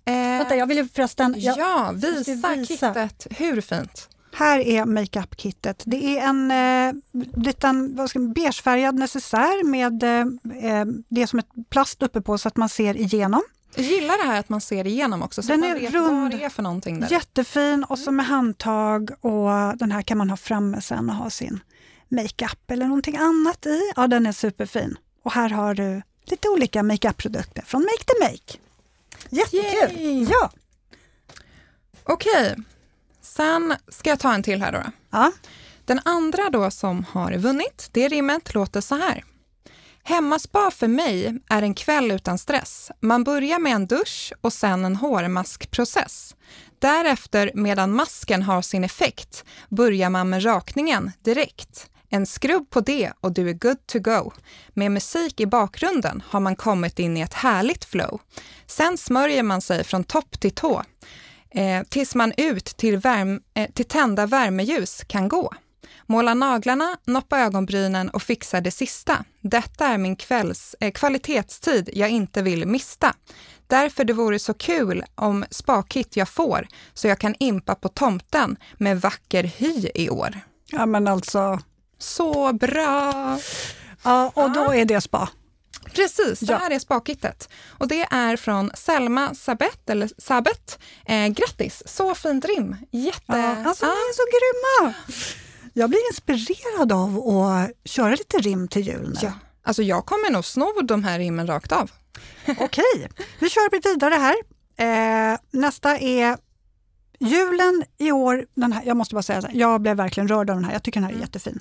Eh, 0.05 0.15
Vänta, 0.15 0.57
jag 0.57 0.67
vill 0.67 0.77
ju 0.77 0.89
förresten... 0.89 1.35
Jag, 1.39 1.59
ja, 1.59 1.93
visa, 1.95 2.55
visa. 2.55 2.65
kittet. 2.65 3.27
Hur 3.31 3.61
fint? 3.61 4.09
Här 4.33 4.59
är 4.59 4.85
makeup-kittet. 4.85 5.83
Det 5.87 6.19
är 6.19 6.29
en 6.29 6.51
eh, 6.51 7.23
liten 7.37 7.97
vad 7.97 8.11
ska 8.11 8.19
man, 8.19 8.33
beigefärgad 8.33 8.95
necessär 8.95 9.65
med 9.65 10.03
eh, 10.03 10.21
eh, 10.71 10.87
det 11.09 11.23
är 11.23 11.27
som 11.27 11.39
ett 11.39 11.51
plast 11.71 12.03
uppe 12.03 12.21
på 12.21 12.39
så 12.39 12.49
att 12.49 12.57
man 12.57 12.69
ser 12.69 12.97
igenom. 12.97 13.43
Jag 13.75 13.85
gillar 13.85 14.19
det 14.19 14.25
här 14.25 14.41
att 14.41 14.49
man 14.49 14.61
ser 14.61 14.87
igenom 14.87 15.23
också, 15.23 15.43
så 15.43 15.49
Den 15.49 15.61
man 15.61 15.71
är 15.71 15.75
vet 15.81 15.93
rund. 15.93 16.23
vad 16.23 16.31
det 16.31 16.45
är 16.45 16.49
för 16.49 16.63
någonting. 16.63 17.01
Där. 17.01 17.09
Jättefin 17.13 17.85
och 17.85 17.99
så 17.99 18.13
med 18.13 18.27
handtag 18.27 19.11
och 19.21 19.77
den 19.79 19.93
här 19.93 20.03
kan 20.03 20.19
man 20.19 20.31
ha 20.31 20.37
framme 20.37 20.81
sen 20.81 21.11
och 21.11 21.17
ha 21.17 21.31
sin 21.31 21.61
makeup 22.09 22.71
eller 22.71 22.87
någonting 22.87 23.17
annat 23.17 23.67
i. 23.67 23.93
Ja, 23.97 24.07
den 24.07 24.27
är 24.27 24.33
superfin. 24.33 24.97
Och 25.23 25.33
här 25.33 25.49
har 25.51 25.75
du 25.75 26.03
lite 26.25 26.49
olika 26.49 26.83
makeup-produkter 26.83 27.63
från 27.67 27.81
Make 27.83 28.05
to 28.07 28.13
Make. 28.21 28.59
Jättekul! 29.29 30.01
Yay! 30.01 30.25
Ja. 30.31 30.51
Okej, 32.05 32.57
sen 33.21 33.75
ska 33.89 34.11
jag 34.11 34.19
ta 34.19 34.35
en 34.35 34.43
till 34.43 34.63
här 34.63 34.73
då. 34.73 34.83
ja. 35.11 35.33
Den 35.85 36.01
andra 36.05 36.51
då 36.51 36.71
som 36.71 37.05
har 37.11 37.33
vunnit, 37.33 37.89
det 37.93 38.09
rimmet 38.09 38.55
låter 38.55 38.81
så 38.81 38.95
här. 38.95 39.25
Hemmaspa 40.03 40.71
för 40.71 40.89
mig 40.89 41.39
är 41.49 41.63
en 41.63 41.75
kväll 41.75 42.11
utan 42.11 42.39
stress. 42.39 42.91
Man 43.01 43.25
börjar 43.25 43.59
med 43.59 43.73
en 43.73 43.87
dusch 43.87 44.33
och 44.41 44.53
sen 44.53 44.85
en 44.85 44.97
hårmaskprocess. 44.97 46.37
Därefter, 46.79 47.51
medan 47.55 47.95
masken 47.95 48.43
har 48.43 48.63
sin 48.63 48.85
effekt, 48.85 49.45
börjar 49.69 50.11
man 50.11 50.31
med 50.31 50.45
rakningen 50.45 51.13
direkt. 51.25 51.91
En 52.09 52.27
skrubb 52.27 52.71
på 52.71 52.81
det 52.81 53.13
och 53.21 53.33
du 53.33 53.49
är 53.49 53.53
good 53.53 53.87
to 53.87 53.99
go. 53.99 54.33
Med 54.75 54.93
musik 54.93 55.41
i 55.41 55.47
bakgrunden 55.47 56.23
har 56.27 56.41
man 56.41 56.57
kommit 56.57 56.99
in 56.99 57.17
i 57.17 57.21
ett 57.21 57.35
härligt 57.35 57.85
flow. 57.85 58.21
Sen 58.67 58.99
smörjer 58.99 59.43
man 59.43 59.61
sig 59.61 59.85
från 59.85 60.05
topp 60.05 60.41
till 60.41 60.55
tå 60.55 60.83
eh, 61.51 61.83
tills 61.89 62.15
man 62.15 62.33
ut 62.37 62.65
till, 62.65 62.97
värm, 62.97 63.41
eh, 63.55 63.71
till 63.71 63.85
tända 63.85 64.27
värmeljus 64.27 65.03
kan 65.07 65.29
gå. 65.29 65.55
Måla 66.11 66.35
naglarna, 66.35 66.97
noppa 67.05 67.39
ögonbrynen 67.41 68.09
och 68.11 68.23
fixa 68.23 68.61
det 68.61 68.71
sista. 68.71 69.25
Detta 69.41 69.87
är 69.87 69.99
min 69.99 70.17
kvälls, 70.17 70.75
eh, 70.81 70.93
kvalitetstid 70.93 71.91
jag 71.93 72.11
inte 72.11 72.43
vill 72.43 72.67
mista. 72.67 73.15
Därför 73.67 74.05
det 74.05 74.13
vore 74.13 74.39
så 74.39 74.55
kul 74.55 75.05
om 75.15 75.45
spakit 75.51 76.17
jag 76.17 76.29
får 76.29 76.67
så 76.95 77.09
jag 77.09 77.19
kan 77.19 77.35
impa 77.39 77.75
på 77.75 77.89
tomten 77.89 78.57
med 78.79 79.01
vacker 79.01 79.45
hy 79.45 79.89
i 79.95 80.11
år. 80.11 80.41
ja, 80.71 80.87
men 80.87 81.09
alltså... 81.09 81.59
Så 81.99 82.53
bra! 82.53 83.39
Ja, 84.03 84.33
och 84.35 84.51
då 84.53 84.73
är 84.75 84.85
det 84.85 85.01
spa. 85.01 85.29
Precis, 85.95 86.41
det 86.41 86.53
Ja. 86.53 86.59
här 86.59 86.71
är 86.71 86.79
spakittet. 86.79 87.49
Och 87.79 87.89
det 87.89 88.01
är 88.11 88.37
från 88.37 88.71
Selma 88.75 89.35
Sabet, 89.35 89.91
eller 89.91 90.11
Sabet. 90.19 90.79
Eh, 91.07 91.27
grattis, 91.27 91.83
så 91.87 92.15
fint 92.15 92.45
rim. 92.45 92.77
Jätte... 92.91 93.23
Ja, 93.27 93.65
alltså, 93.69 93.87
Ja. 93.87 93.93
ni 93.93 93.99
är 94.01 94.15
så 94.15 94.23
grymma! 94.37 94.95
Jag 95.73 95.91
blir 95.91 96.01
inspirerad 96.11 96.93
av 96.93 97.29
att 97.29 97.71
köra 97.85 98.11
lite 98.11 98.39
rim 98.39 98.69
till 98.69 98.87
jul 98.87 99.09
nu. 99.09 99.19
Ja, 99.23 99.33
alltså 99.63 99.83
jag 99.83 100.07
kommer 100.07 100.31
nog 100.31 100.45
sno 100.45 100.73
de 100.83 101.05
här 101.05 101.19
rimmen 101.19 101.47
rakt 101.47 101.73
av. 101.73 101.91
Okej, 102.59 103.09
vi 103.39 103.51
kör 103.51 103.83
vidare 103.83 104.15
här. 104.15 104.37
Eh, 104.77 105.39
nästa 105.51 105.99
är 105.99 106.37
julen 107.21 107.85
i 107.99 108.13
år. 108.13 108.47
Den 108.55 108.73
här, 108.73 108.83
jag 108.87 108.97
måste 108.97 109.15
bara 109.15 109.23
säga, 109.23 109.43
jag 109.53 109.81
blev 109.81 109.97
verkligen 109.97 110.29
rörd 110.29 110.51
av 110.51 110.57
den 110.57 110.65
här. 110.65 110.73
Jag 110.73 110.83
tycker 110.83 111.01
den 111.01 111.11
här 111.11 111.17
är 111.17 111.21
jättefin. 111.21 111.61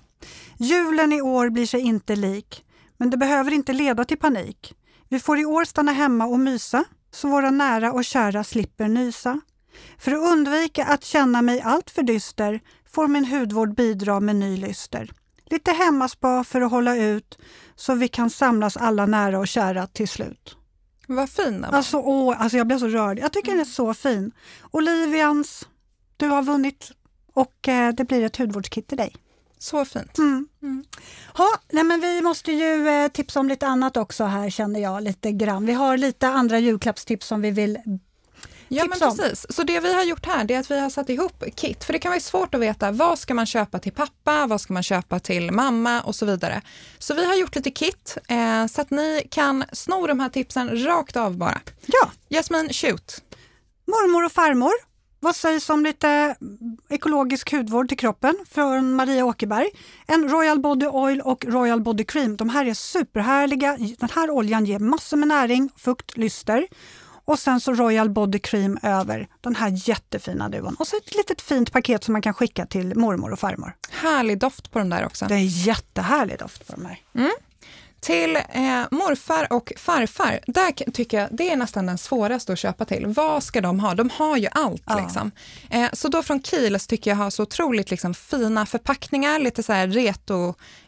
Julen 0.57 1.13
i 1.13 1.21
år 1.21 1.49
blir 1.49 1.65
sig 1.65 1.81
inte 1.81 2.15
lik, 2.15 2.65
men 2.97 3.09
det 3.09 3.17
behöver 3.17 3.51
inte 3.51 3.73
leda 3.73 4.05
till 4.05 4.17
panik. 4.17 4.75
Vi 5.09 5.19
får 5.19 5.39
i 5.39 5.45
år 5.45 5.65
stanna 5.65 5.91
hemma 5.91 6.25
och 6.25 6.39
mysa, 6.39 6.83
så 7.11 7.27
våra 7.27 7.51
nära 7.51 7.91
och 7.93 8.05
kära 8.05 8.43
slipper 8.43 8.87
nysa. 8.87 9.41
För 9.97 10.11
att 10.11 10.31
undvika 10.31 10.85
att 10.85 11.03
känna 11.03 11.41
mig 11.41 11.61
alltför 11.61 12.03
dyster 12.03 12.59
får 12.91 13.07
min 13.07 13.25
hudvård 13.25 13.75
bidra 13.75 14.19
med 14.19 14.35
ny 14.35 14.57
lyster. 14.57 15.11
Lite 15.45 15.71
hemmaspa 15.71 16.43
för 16.43 16.61
att 16.61 16.71
hålla 16.71 16.97
ut 16.97 17.37
så 17.75 17.95
vi 17.95 18.07
kan 18.07 18.29
samlas 18.29 18.77
alla 18.77 19.05
nära 19.05 19.39
och 19.39 19.47
kära 19.47 19.87
till 19.87 20.07
slut. 20.07 20.55
Vad 21.07 21.29
fin 21.29 21.51
den 21.51 21.61
var. 21.61 21.77
Alltså, 21.77 21.97
åh, 21.97 22.41
alltså 22.41 22.57
jag 22.57 22.67
blev 22.67 22.79
så 22.79 22.87
rörd. 22.87 23.19
Jag 23.19 23.33
tycker 23.33 23.51
den 23.51 23.59
är 23.59 23.65
så 23.65 23.93
fin. 23.93 24.31
Olivians, 24.71 25.67
du 26.17 26.27
har 26.27 26.41
vunnit 26.41 26.91
och 27.33 27.67
eh, 27.67 27.93
det 27.93 28.03
blir 28.03 28.25
ett 28.25 28.37
hudvårdskit 28.37 28.87
till 28.87 28.97
dig. 28.97 29.15
Så 29.57 29.85
fint. 29.85 30.17
Mm. 30.17 30.47
Mm. 30.61 30.83
Ha, 31.33 31.47
nej 31.71 31.83
men 31.83 32.01
vi 32.01 32.21
måste 32.21 32.51
ju 32.51 32.87
eh, 32.87 33.07
tipsa 33.07 33.39
om 33.39 33.47
lite 33.47 33.67
annat 33.67 33.97
också 33.97 34.23
här 34.23 34.49
känner 34.49 34.79
jag 34.79 35.03
lite 35.03 35.31
grann. 35.31 35.65
Vi 35.65 35.73
har 35.73 35.97
lite 35.97 36.27
andra 36.27 36.59
julklappstips 36.59 37.27
som 37.27 37.41
vi 37.41 37.51
vill 37.51 37.77
Ja, 38.69 38.85
men 38.89 39.09
om. 39.09 39.17
precis. 39.17 39.45
Så 39.49 39.63
det 39.63 39.79
vi 39.79 39.93
har 39.93 40.03
gjort 40.03 40.25
här 40.25 40.43
det 40.43 40.53
är 40.53 40.59
att 40.59 40.71
vi 40.71 40.79
har 40.79 40.89
satt 40.89 41.09
ihop 41.09 41.43
kit. 41.55 41.83
För 41.83 41.93
det 41.93 41.99
kan 41.99 42.11
vara 42.11 42.19
svårt 42.19 42.55
att 42.55 42.61
veta 42.61 42.91
vad 42.91 43.19
ska 43.19 43.33
man 43.33 43.45
köpa 43.45 43.79
till 43.79 43.91
pappa, 43.91 44.47
vad 44.47 44.61
ska 44.61 44.73
man 44.73 44.83
köpa 44.83 45.19
till 45.19 45.51
mamma 45.51 46.01
och 46.01 46.15
så 46.15 46.25
vidare. 46.25 46.61
Så 46.99 47.13
vi 47.13 47.25
har 47.25 47.35
gjort 47.35 47.55
lite 47.55 47.71
kit 47.71 48.17
eh, 48.29 48.65
så 48.67 48.81
att 48.81 48.91
ni 48.91 49.27
kan 49.31 49.63
sno 49.73 50.07
de 50.07 50.19
här 50.19 50.29
tipsen 50.29 50.85
rakt 50.85 51.15
av 51.17 51.37
bara. 51.37 51.61
Ja, 51.85 52.11
Jasmin, 52.29 52.69
shoot. 52.73 53.23
mormor 53.87 54.25
och 54.25 54.31
farmor. 54.31 54.89
Vad 55.21 55.35
sägs 55.35 55.69
om 55.69 55.83
lite 55.83 56.35
ekologisk 56.89 57.51
hudvård 57.51 57.87
till 57.89 57.97
kroppen 57.97 58.35
från 58.51 58.93
Maria 58.95 59.25
Åkerberg? 59.25 59.69
En 60.07 60.29
Royal 60.29 60.59
Body 60.59 60.85
Oil 60.85 61.21
och 61.21 61.45
Royal 61.45 61.81
Body 61.81 62.03
Cream. 62.03 62.37
De 62.37 62.49
här 62.49 62.65
är 62.65 62.73
superhärliga. 62.73 63.77
Den 63.99 64.09
här 64.15 64.29
oljan 64.29 64.65
ger 64.65 64.79
massor 64.79 65.17
med 65.17 65.27
näring, 65.27 65.69
fukt, 65.77 66.17
lyster. 66.17 66.67
Och 67.29 67.39
sen 67.39 67.59
så 67.59 67.73
Royal 67.73 68.09
Body 68.09 68.39
Cream 68.39 68.79
över 68.83 69.27
den 69.41 69.55
här 69.55 69.89
jättefina 69.89 70.49
duon. 70.49 70.75
Och 70.79 70.87
så 70.87 70.97
ett 70.97 71.15
litet 71.15 71.41
fint 71.41 71.71
paket 71.71 72.03
som 72.03 72.11
man 72.11 72.21
kan 72.21 72.33
skicka 72.33 72.65
till 72.65 72.95
mormor 72.95 73.31
och 73.31 73.39
farmor. 73.39 73.75
Härlig 73.89 74.39
doft 74.39 74.71
på 74.71 74.79
de 74.79 74.89
där 74.89 75.05
också. 75.05 75.25
Det 75.25 75.35
är 75.35 75.67
jättehärlig 75.67 76.39
doft 76.39 76.67
på 76.67 76.73
de 76.75 76.85
här. 76.85 76.99
Till 77.99 78.35
eh, 78.35 78.41
morfar 78.91 79.53
och 79.53 79.73
farfar, 79.77 80.39
där 80.47 80.91
tycker 80.91 81.19
jag 81.19 81.27
det 81.31 81.49
är 81.49 81.55
nästan 81.55 81.85
den 81.85 81.97
svåraste 81.97 82.53
att 82.53 82.59
köpa 82.59 82.85
till. 82.85 83.07
Vad 83.07 83.43
ska 83.43 83.61
de 83.61 83.79
ha? 83.79 83.95
De 83.95 84.09
har 84.09 84.37
ju 84.37 84.47
allt. 84.51 84.83
Ja. 84.85 84.99
Liksom. 84.99 85.31
Eh, 85.69 85.89
så 85.93 86.07
då 86.07 86.23
från 86.23 86.41
Kiehl's 86.41 86.89
tycker 86.89 87.11
jag 87.11 87.17
har 87.17 87.29
så 87.29 87.43
otroligt 87.43 87.91
liksom, 87.91 88.13
fina 88.13 88.65
förpackningar, 88.65 89.39
lite 89.39 89.63
så 89.63 89.73
här 89.73 89.87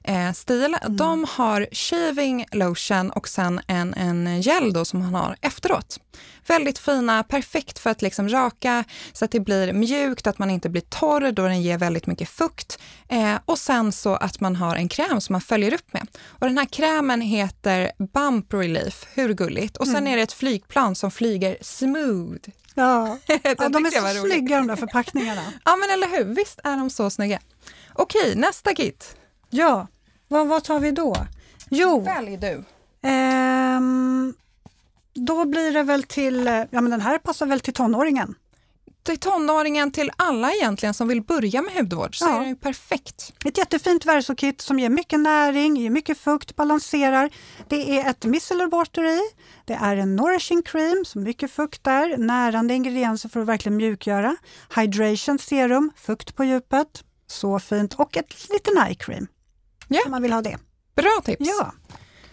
reto-stil. 0.04 0.78
De 0.90 1.26
har 1.30 1.68
shaving 1.72 2.46
lotion 2.52 3.12
och 3.12 3.28
sen 3.28 3.62
en, 3.68 3.94
en 3.94 4.42
gel 4.42 4.74
då 4.74 4.86
som 4.86 5.00
man 5.00 5.16
har 5.16 5.36
efteråt. 5.42 6.00
Väldigt 6.48 6.80
fina, 6.80 7.24
perfekt 7.24 7.80
för 7.80 7.90
att 7.90 8.02
liksom 8.02 8.30
raka 8.30 8.84
så 9.14 9.26
att 9.26 9.32
det 9.32 9.40
blir 9.40 9.74
mjukt, 9.74 10.28
att 10.28 10.40
man 10.40 10.50
inte 10.50 10.70
blir 10.70 10.82
torr 10.82 11.32
då 11.32 11.44
den 11.44 11.62
ger 11.62 11.78
väldigt 11.78 12.08
mycket 12.08 12.30
fukt. 12.30 12.80
Eh, 13.10 13.36
och 13.46 13.60
sen 13.60 13.92
så 13.92 14.16
att 14.16 14.40
man 14.40 14.56
har 14.56 14.76
en 14.76 14.90
kräm 14.90 15.22
som 15.22 15.34
man 15.34 15.42
följer 15.42 15.74
upp 15.74 15.94
med. 15.94 16.08
Och 16.28 16.48
den 16.48 16.58
här 16.58 16.66
krämen 16.66 17.22
heter 17.22 17.92
Bump 18.14 18.54
Relief, 18.54 19.08
hur 19.14 19.34
gulligt? 19.34 19.78
Och 19.78 19.88
sen 19.88 20.08
är 20.08 20.18
det 20.18 20.24
ett 20.24 20.34
flygplan 20.34 20.96
som 20.96 21.12
flyger 21.12 21.58
smooth. 21.62 22.50
Ja, 22.76 23.18
ja 23.44 23.70
de 23.70 23.86
är 23.86 24.14
så 24.14 24.28
snygga 24.28 24.58
de 24.58 24.68
där 24.68 24.76
förpackningarna. 24.76 25.42
Ja 25.66 25.76
men 25.76 25.90
eller 25.90 26.08
hur, 26.08 26.24
visst 26.36 26.60
är 26.64 26.78
de 26.78 26.90
så 26.90 27.10
snygga. 27.10 27.40
Okej, 27.94 28.36
nästa 28.36 28.76
kit. 28.76 29.16
Ja, 29.52 29.88
vad, 30.28 30.48
vad 30.48 30.64
tar 30.64 30.80
vi 30.80 30.92
då? 30.92 31.16
Jo, 31.70 32.00
Välj 32.00 32.38
du. 32.38 32.64
ehm, 33.02 34.34
då 35.14 35.46
blir 35.46 35.72
det 35.72 35.84
väl 35.84 36.04
till, 36.04 36.46
ja 36.72 36.82
men 36.82 36.90
den 36.92 37.02
här 37.02 37.18
passar 37.18 37.46
väl 37.46 37.60
till 37.60 37.74
tonåringen. 37.74 38.36
Till 39.04 39.18
tonåringen, 39.18 39.92
till 39.92 40.12
alla 40.16 40.52
egentligen 40.52 40.94
som 40.94 41.08
vill 41.08 41.22
börja 41.22 41.62
med 41.62 41.74
hudvård, 41.74 42.16
så 42.18 42.26
Ja. 42.26 42.36
är 42.36 42.40
den 42.40 42.50
ju 42.50 42.56
perfekt. 42.56 43.34
Ett 43.46 43.58
jättefint 43.58 44.06
Verso-kit 44.06 44.62
som 44.62 44.80
ger 44.80 44.90
mycket 44.90 45.20
näring, 45.20 45.76
ger 45.78 45.90
mycket 45.90 46.18
fukt, 46.18 46.56
balanserar. 46.56 47.30
Det 47.68 48.00
är 48.00 48.10
ett 48.10 48.26
micellar 48.26 48.68
water 48.68 49.04
i, 49.04 49.20
det 49.66 49.74
är 49.74 49.98
en 49.98 50.16
nourishing 50.16 50.62
cream, 50.64 51.06
så 51.06 51.20
mycket 51.20 51.52
fukt 51.52 51.84
där, 51.84 52.18
närande 52.18 52.74
ingredienser 52.74 53.30
för 53.30 53.40
att 53.40 53.48
verkligen 53.48 53.76
mjukgöra. 53.78 54.36
Hydration 54.76 55.40
serum, 55.40 55.92
fukt 55.96 56.36
på 56.36 56.44
djupet, 56.44 57.04
så 57.28 57.60
fint. 57.60 57.94
Och 57.94 58.18
ett 58.18 58.50
lite 58.50 58.72
night 58.84 59.00
cream, 59.06 59.28
Ja. 59.94 60.02
om 60.06 60.12
man 60.12 60.22
vill 60.22 60.34
ha 60.34 60.42
det. 60.42 60.58
Bra 60.96 61.22
tips. 61.26 61.48
Ja, 61.48 61.74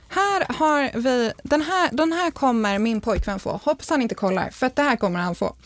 Här 0.09 0.47
har 0.59 0.99
vi, 1.01 1.33
den 1.43 1.63
här, 1.63 1.91
den 1.93 2.13
här 2.13 2.31
kommer 2.31 2.79
min 2.79 3.01
pojkvän 3.01 3.39
få. 3.41 3.61
Hoppas 3.65 3.91
han 3.91 4.03
inte 4.03 4.15
kollar, 4.15 4.51
för 4.51 4.67
att 4.67 4.77
det 4.77 4.83
här 4.83 4.97
kommer 4.97 5.21
han 5.21 5.35
få. 5.35 5.57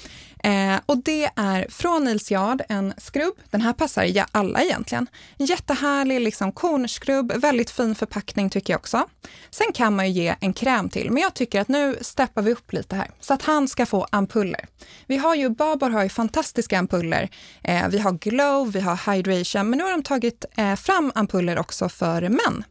Eh, 0.43 0.81
och 0.87 0.99
det 0.99 1.31
är 1.37 1.67
från 1.71 2.05
Nils 2.05 2.33
Yard, 2.33 2.63
en 2.69 2.95
skrubb. 2.97 3.35
Den 3.51 3.61
här 3.61 3.73
passar 3.73 4.05
ja, 4.05 4.27
alla 4.33 4.63
egentligen. 4.63 5.07
Jättehärlig 5.39 6.21
liksom, 6.21 6.53
kornskrubb, 6.53 7.33
väldigt 7.37 7.71
fin 7.71 7.95
förpackning 7.95 8.51
tycker 8.51 8.73
jag 8.73 8.79
också. 8.79 9.09
Sen 9.51 9.73
kan 9.75 9.97
man 9.97 10.13
ju 10.13 10.23
ge 10.23 10.35
en 10.41 10.53
kräm 10.53 10.89
till, 10.89 11.11
men 11.11 11.23
jag 11.23 11.35
tycker 11.35 11.61
att 11.61 11.69
nu 11.69 11.97
steppar 12.01 12.43
vi 12.43 12.53
upp 12.53 12.73
lite 12.73 12.97
här 12.97 13.11
så 13.21 13.35
att 13.35 13.43
han 13.43 13.69
ska 13.69 13.87
få 13.87 14.07
ampuller. 14.11 14.67
Vi 15.07 15.17
har 15.17 15.35
ju, 15.35 15.49
Babor 15.49 15.91
har 15.91 16.03
ju 16.03 16.09
fantastiska 16.09 16.79
ampuller. 16.79 17.29
Eh, 17.65 17.89
vi 17.89 17.99
har 17.99 18.13
glow, 18.13 18.73
vi 18.73 18.81
har 18.81 19.13
hydration, 19.13 19.71
men 19.71 19.79
nu 19.79 19.85
har 19.85 19.91
de 19.91 20.03
tagit 20.03 20.45
eh, 20.57 20.75
fram 20.75 21.13
ampuller 21.15 21.59
också 21.59 21.89
för 21.89 22.29
män. 22.29 22.65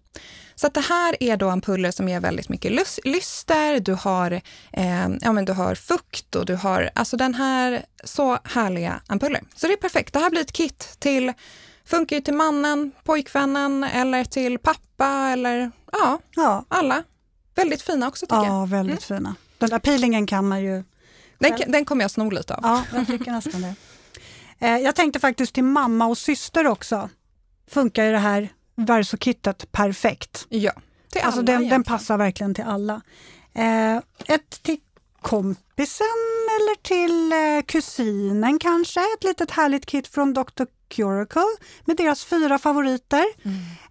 Så 0.62 0.68
det 0.70 0.80
här 0.82 1.24
är 1.24 1.38
då 1.38 1.50
ampuller 1.50 1.92
som 1.92 2.10
ger 2.10 2.20
väldigt 2.20 2.50
mycket 2.50 2.72
lys- 2.72 3.00
lyster, 3.04 3.80
du 3.80 3.94
har, 3.94 4.32
eh, 4.74 5.08
ja, 5.22 5.32
men 5.32 5.46
du 5.46 5.54
har 5.54 5.76
fukt 5.76 6.36
och 6.36 6.46
du 6.46 6.56
har 6.56 6.90
alltså 6.96 7.18
den 7.18 7.34
här 7.34 7.86
så 8.04 8.38
härliga 8.44 9.02
ampuller. 9.08 9.42
Så 9.56 9.68
det 9.68 9.74
är 9.74 9.78
perfekt. 9.78 10.14
Det 10.14 10.20
här 10.20 10.30
blir 10.30 10.42
ett 10.42 10.52
kit 10.52 10.96
till, 11.00 11.34
funkar 11.86 12.16
ju 12.16 12.22
till 12.22 12.34
mannen, 12.34 12.92
pojkvännen 13.04 13.84
eller 13.84 14.24
till 14.24 14.60
pappa 14.60 15.08
eller 15.34 15.72
ja, 15.92 16.20
ja, 16.36 16.66
alla. 16.68 17.04
Väldigt 17.56 17.82
fina 17.82 18.08
också 18.08 18.26
tycker 18.26 18.36
jag. 18.36 18.46
ja 18.46 18.66
väldigt 18.66 19.04
fina. 19.04 19.36
Den 19.58 19.70
där 19.70 19.80
peelingen 19.80 20.28
kan 20.28 20.48
man 20.48 20.62
ju 20.62 20.84
Den, 21.40 21.54
den 21.68 21.86
kommer 21.86 22.04
jag 22.04 22.12
sno 22.12 22.30
lite 22.30 22.56
av. 22.56 22.60
Ja, 22.64 22.84
jag 22.98 23.08
tycker 23.08 23.32
nästan 23.32 23.62
det. 23.62 23.76
Eh, 24.60 24.78
jag 24.78 24.96
tänkte 24.96 25.20
faktiskt 25.20 25.54
till 25.54 25.64
mamma 25.64 26.06
och 26.06 26.18
syster 26.18 26.68
också. 26.68 27.10
Funkar 27.68 28.04
ju 28.04 28.12
det 28.12 28.18
här 28.18 28.50
Verso-kittet 28.76 29.72
perfekt. 29.72 30.46
Ja, 30.50 30.72
till 31.12 31.22
Alltså 31.22 31.40
alla 31.40 31.52
den, 31.52 31.70
den 31.70 31.84
passar 31.84 32.18
verkligen 32.18 32.54
till 32.54 32.64
alla. 32.64 33.02
Eh, 33.54 33.98
ett 34.36 34.64
till 34.64 34.78
kompisen 35.22 36.08
eller 36.48 36.82
till 36.82 37.32
eh, 37.32 37.66
kusinen 37.66 38.60
kanske. 38.60 39.00
Ett 39.00 39.24
litet 39.24 39.52
härligt 39.52 39.86
kit 39.86 40.08
från 40.08 40.34
Dr. 40.34 40.66
Curacle 40.88 41.58
med 41.86 41.98
deras 41.98 42.26
fyra 42.26 42.60
favoriter. 42.60 43.26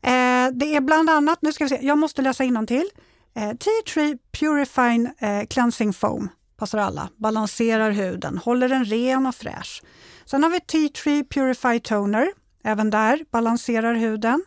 Eh, 0.02 0.52
det 0.52 0.74
är 0.74 0.80
bland 0.80 1.10
annat, 1.10 1.42
nu 1.42 1.52
ska 1.52 1.64
vi 1.64 1.68
se, 1.68 1.78
jag 1.82 1.98
måste 1.98 2.22
läsa 2.22 2.44
innantill. 2.44 2.90
Eh, 3.36 3.42
Tea 3.42 3.82
Tree 3.94 4.18
Purifying 4.40 5.06
eh, 5.18 5.46
Cleansing 5.46 5.92
Foam 5.92 6.28
passar 6.56 6.78
alla, 6.78 7.08
balanserar 7.16 7.90
huden, 7.90 8.38
håller 8.38 8.68
den 8.68 8.84
ren 8.84 9.26
och 9.26 9.34
fräsch. 9.34 9.82
Sen 10.24 10.42
har 10.42 10.50
vi 10.50 10.60
Tea 10.60 10.88
Tree 10.88 11.24
Purify 11.24 11.80
Toner, 11.80 12.32
även 12.64 12.90
där 12.90 13.24
balanserar 13.30 13.94
huden. 13.94 14.44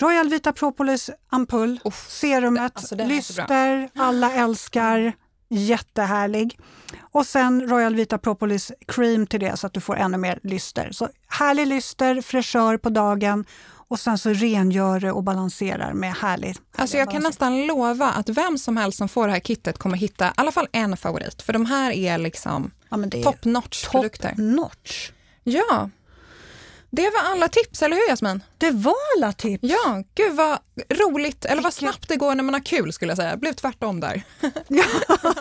Royal 0.00 0.28
Vita 0.28 0.52
Propolis 0.52 1.10
ampull, 1.28 1.80
Uff, 1.84 2.06
serumet, 2.08 2.72
alltså 2.74 2.94
lyster, 2.94 3.90
alla 3.94 4.32
älskar, 4.32 5.12
jättehärlig. 5.48 6.58
Och 7.00 7.26
sen 7.26 7.68
Royal 7.68 7.94
Vita 7.94 8.18
Propolis 8.18 8.72
cream 8.86 9.26
till 9.26 9.40
det 9.40 9.56
så 9.56 9.66
att 9.66 9.72
du 9.72 9.80
får 9.80 9.96
ännu 9.96 10.16
mer 10.16 10.38
lyster. 10.42 10.92
Så 10.92 11.08
härlig 11.28 11.66
lyster, 11.66 12.20
fräschör 12.20 12.76
på 12.76 12.90
dagen 12.90 13.44
och 13.90 14.00
sen 14.00 14.18
så 14.18 14.30
rengör 14.30 15.00
det 15.00 15.12
och 15.12 15.22
balanserar 15.22 15.92
med 15.92 16.14
härlig 16.14 16.56
Alltså 16.76 16.96
jag 16.96 17.10
kan 17.10 17.22
nästan 17.22 17.66
lova 17.66 18.06
att 18.06 18.28
vem 18.28 18.58
som 18.58 18.76
helst 18.76 18.98
som 18.98 19.08
får 19.08 19.26
det 19.26 19.32
här 19.32 19.40
kittet 19.40 19.78
kommer 19.78 19.96
hitta 19.96 20.28
i 20.28 20.30
alla 20.36 20.52
fall 20.52 20.68
en 20.72 20.96
favorit. 20.96 21.42
För 21.42 21.52
de 21.52 21.66
här 21.66 21.90
är 21.90 22.18
liksom 22.18 22.70
ja, 22.88 22.96
top 23.22 23.44
notch 23.44 23.88
produkter. 23.88 24.28
top 24.28 24.38
notch. 24.38 25.10
Ja, 25.44 25.90
det 26.90 27.10
var 27.10 27.30
alla 27.32 27.48
tips, 27.48 27.82
eller 27.82 27.96
hur 27.96 28.08
Jasmin? 28.08 28.42
Det 28.58 28.70
var 28.70 28.94
alla 29.16 29.32
tips. 29.32 29.58
Ja, 29.62 30.02
gud 30.14 30.32
vad 30.36 30.58
roligt, 30.88 31.44
eller 31.44 31.62
vad 31.62 31.74
snabbt 31.74 32.08
det 32.08 32.16
går 32.16 32.34
när 32.34 32.44
man 32.44 32.54
har 32.54 32.60
kul 32.60 32.92
skulle 32.92 33.10
jag 33.10 33.16
säga. 33.16 33.30
Det 33.30 33.36
blev 33.36 33.52
tvärtom 33.52 34.00
där. 34.00 34.22
Ja, 34.68 34.84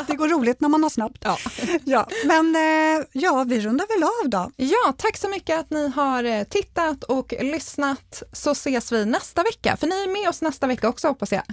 det 0.08 0.16
går 0.16 0.28
roligt 0.28 0.62
när 0.62 0.70
man 0.70 0.84
har 0.84 0.90
snabbt. 0.90 1.18
Ja. 1.22 1.38
Ja, 1.84 2.08
men 2.26 2.56
eh, 2.56 3.06
ja, 3.12 3.44
vi 3.48 3.60
rundar 3.60 3.88
väl 3.96 4.04
av 4.04 4.30
då. 4.30 4.52
ja, 4.66 4.94
tack 4.98 5.18
så 5.18 5.30
mycket 5.30 5.60
att 5.60 5.70
ni 5.70 5.90
har 5.90 6.24
eh, 6.24 6.44
tittat 6.44 7.04
och 7.04 7.34
lyssnat. 7.42 8.24
Så 8.34 8.52
ses 8.52 8.92
vi 8.92 9.06
nästa 9.06 9.44
vecka, 9.44 9.78
för 9.78 9.88
ni 9.88 10.04
är 10.04 10.08
med 10.22 10.30
oss 10.30 10.42
nästa 10.42 10.68
vecka 10.68 10.90
också 10.90 11.08
hoppas 11.08 11.32
jag. 11.32 11.44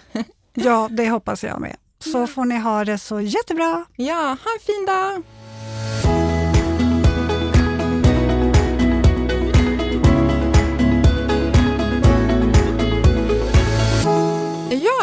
Ja, 0.54 0.88
det 0.90 1.08
hoppas 1.10 1.44
jag 1.44 1.60
med. 1.60 1.76
Så 1.98 2.26
får 2.26 2.44
ni 2.44 2.58
ha 2.58 2.84
det 2.84 2.98
så 2.98 3.20
jättebra. 3.20 3.84
Ja, 3.96 4.14
ha 4.14 4.52
en 4.58 4.60
fin 4.66 4.86
dag! 4.86 5.22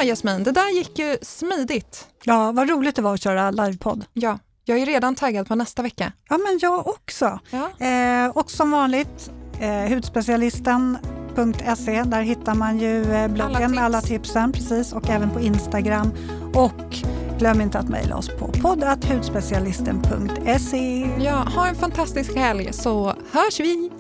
Jasmin, 0.03 0.43
det 0.43 0.51
där 0.51 0.75
gick 0.77 0.99
ju 0.99 1.17
smidigt. 1.21 2.07
Ja, 2.23 2.51
vad 2.51 2.69
roligt 2.69 2.95
det 2.95 3.01
var 3.01 3.13
att 3.13 3.23
köra 3.23 3.51
livepodd. 3.51 4.05
Ja, 4.13 4.39
jag 4.65 4.79
är 4.79 4.85
redan 4.85 5.15
taggad 5.15 5.47
på 5.47 5.55
nästa 5.55 5.81
vecka. 5.81 6.11
Ja, 6.29 6.37
men 6.37 6.59
jag 6.61 6.87
också. 6.87 7.39
Ja. 7.49 7.69
Eh, 7.87 8.27
och 8.37 8.51
som 8.51 8.71
vanligt, 8.71 9.31
eh, 9.59 9.89
hudspecialisten.se. 9.89 12.03
Där 12.03 12.21
hittar 12.21 12.55
man 12.55 12.79
ju 12.79 13.13
eh, 13.13 13.27
bloggen 13.27 13.55
Alla 13.55 13.59
med 13.59 13.69
tips. 13.69 13.79
alla 13.81 14.01
tipsen 14.01 14.51
precis 14.51 14.93
och 14.93 15.09
även 15.09 15.29
på 15.29 15.39
Instagram. 15.39 16.11
Och 16.53 16.95
glöm 17.39 17.61
inte 17.61 17.79
att 17.79 17.89
mejla 17.89 18.15
oss 18.17 18.29
på 18.29 18.47
poddathudspecialisten.se. 18.47 21.09
Ja, 21.19 21.35
ha 21.55 21.67
en 21.67 21.75
fantastisk 21.75 22.35
helg 22.35 22.73
så 22.73 23.05
hörs 23.31 23.59
vi! 23.59 23.91